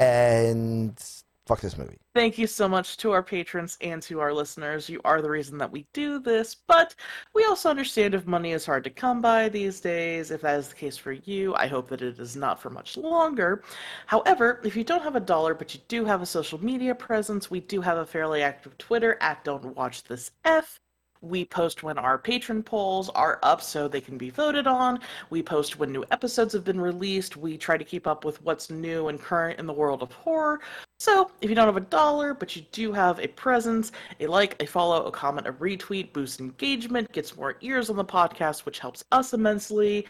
[0.00, 0.98] and
[1.46, 1.96] fuck this movie.
[2.14, 4.88] Thank you so much to our patrons and to our listeners.
[4.88, 6.94] You are the reason that we do this, but
[7.34, 10.30] we also understand if money is hard to come by these days.
[10.30, 12.96] If that is the case for you, I hope that it is not for much
[12.96, 13.62] longer.
[14.06, 17.50] However, if you don't have a dollar but you do have a social media presence,
[17.50, 20.80] we do have a fairly active Twitter at Don't Watch This F.
[21.22, 25.00] We post when our patron polls are up so they can be voted on.
[25.28, 27.36] We post when new episodes have been released.
[27.36, 30.60] We try to keep up with what's new and current in the world of horror.
[30.98, 34.62] So, if you don't have a dollar, but you do have a presence, a like,
[34.62, 38.78] a follow, a comment, a retweet boosts engagement, gets more ears on the podcast, which
[38.78, 40.06] helps us immensely.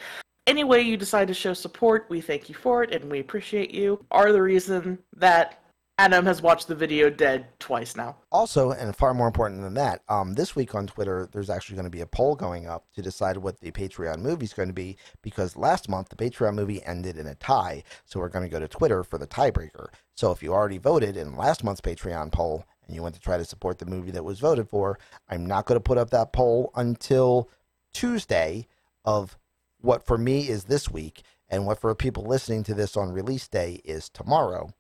[0.47, 3.71] Any way you decide to show support, we thank you for it and we appreciate
[3.71, 4.05] you.
[4.11, 5.60] Are the reason that
[6.01, 8.17] Adam has watched the video dead twice now.
[8.33, 11.85] Also, and far more important than that, um, this week on Twitter, there's actually going
[11.85, 14.75] to be a poll going up to decide what the Patreon movie is going to
[14.75, 17.83] be because last month the Patreon movie ended in a tie.
[18.07, 19.89] So we're going to go to Twitter for the tiebreaker.
[20.15, 23.37] So if you already voted in last month's Patreon poll and you want to try
[23.37, 24.99] to support the movie that was voted for,
[25.29, 27.51] I'm not going to put up that poll until
[27.93, 28.69] Tuesday
[29.05, 29.37] of
[29.83, 33.49] what for me is this week and what for people listening to this on release
[33.49, 34.73] day is tomorrow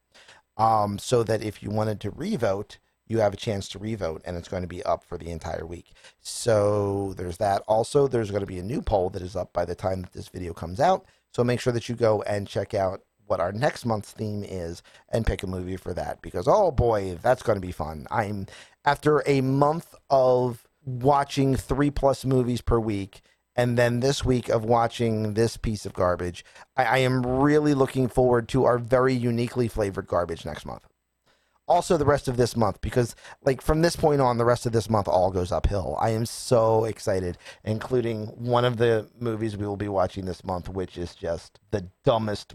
[0.60, 4.36] um, so that if you wanted to revote, you have a chance to revote, and
[4.36, 5.92] it's going to be up for the entire week.
[6.20, 7.62] So there's that.
[7.66, 10.12] Also, there's going to be a new poll that is up by the time that
[10.12, 11.06] this video comes out.
[11.34, 14.82] So make sure that you go and check out what our next month's theme is
[15.08, 18.06] and pick a movie for that because oh boy, that's going to be fun.
[18.10, 18.46] I'm
[18.84, 23.22] after a month of watching three plus movies per week
[23.56, 26.44] and then this week of watching this piece of garbage,
[26.76, 30.86] I, I, am really looking forward to our very uniquely flavored garbage next month.
[31.66, 34.72] Also, the rest of this month, because like from this point on, the rest of
[34.72, 35.96] this month all goes uphill.
[36.00, 40.68] I am so excited, including one of the movies we will be watching this month,
[40.68, 42.54] which is just the dumbest,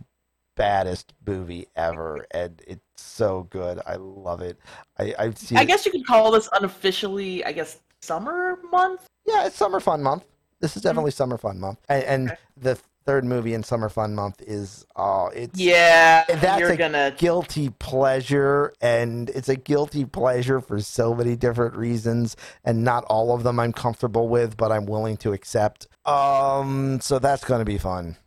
[0.57, 3.79] baddest movie ever, and it's so good.
[3.85, 4.57] I love it.
[4.99, 5.57] I I've seen.
[5.57, 9.07] I guess you could call this unofficially, I guess, summer month.
[9.25, 10.25] Yeah, it's summer fun month
[10.61, 14.41] This is definitely summer fun month, and, and the third movie in summer fun month
[14.41, 17.13] is oh, it's Yeah, that's a gonna.
[17.17, 23.33] guilty pleasure, and it's a guilty pleasure for so many different reasons, and not all
[23.35, 25.87] of them I'm comfortable with, but I'm willing to accept.
[26.05, 28.17] Um, so that's going to be fun.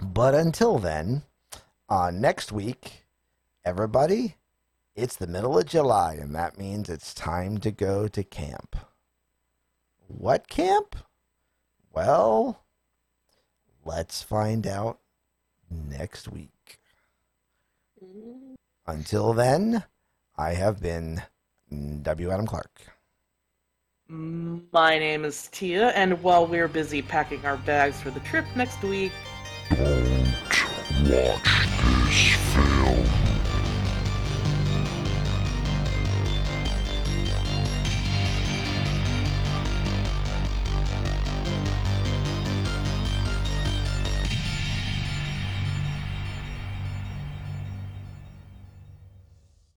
[0.00, 1.22] But until then,
[1.88, 3.04] uh, next week,
[3.64, 4.36] everybody,
[4.94, 8.76] it's the middle of July, and that means it's time to go to camp.
[10.08, 10.96] What camp?
[11.96, 12.62] Well,
[13.86, 14.98] let's find out
[15.70, 16.78] next week.
[18.86, 19.82] Until then,
[20.36, 21.22] I have been
[22.02, 22.30] W.
[22.30, 22.82] Adam Clark.
[24.08, 28.82] My name is Tia, and while we're busy packing our bags for the trip next
[28.82, 29.12] week,
[29.70, 30.44] Don't
[31.08, 31.66] watch
[32.04, 32.95] this film.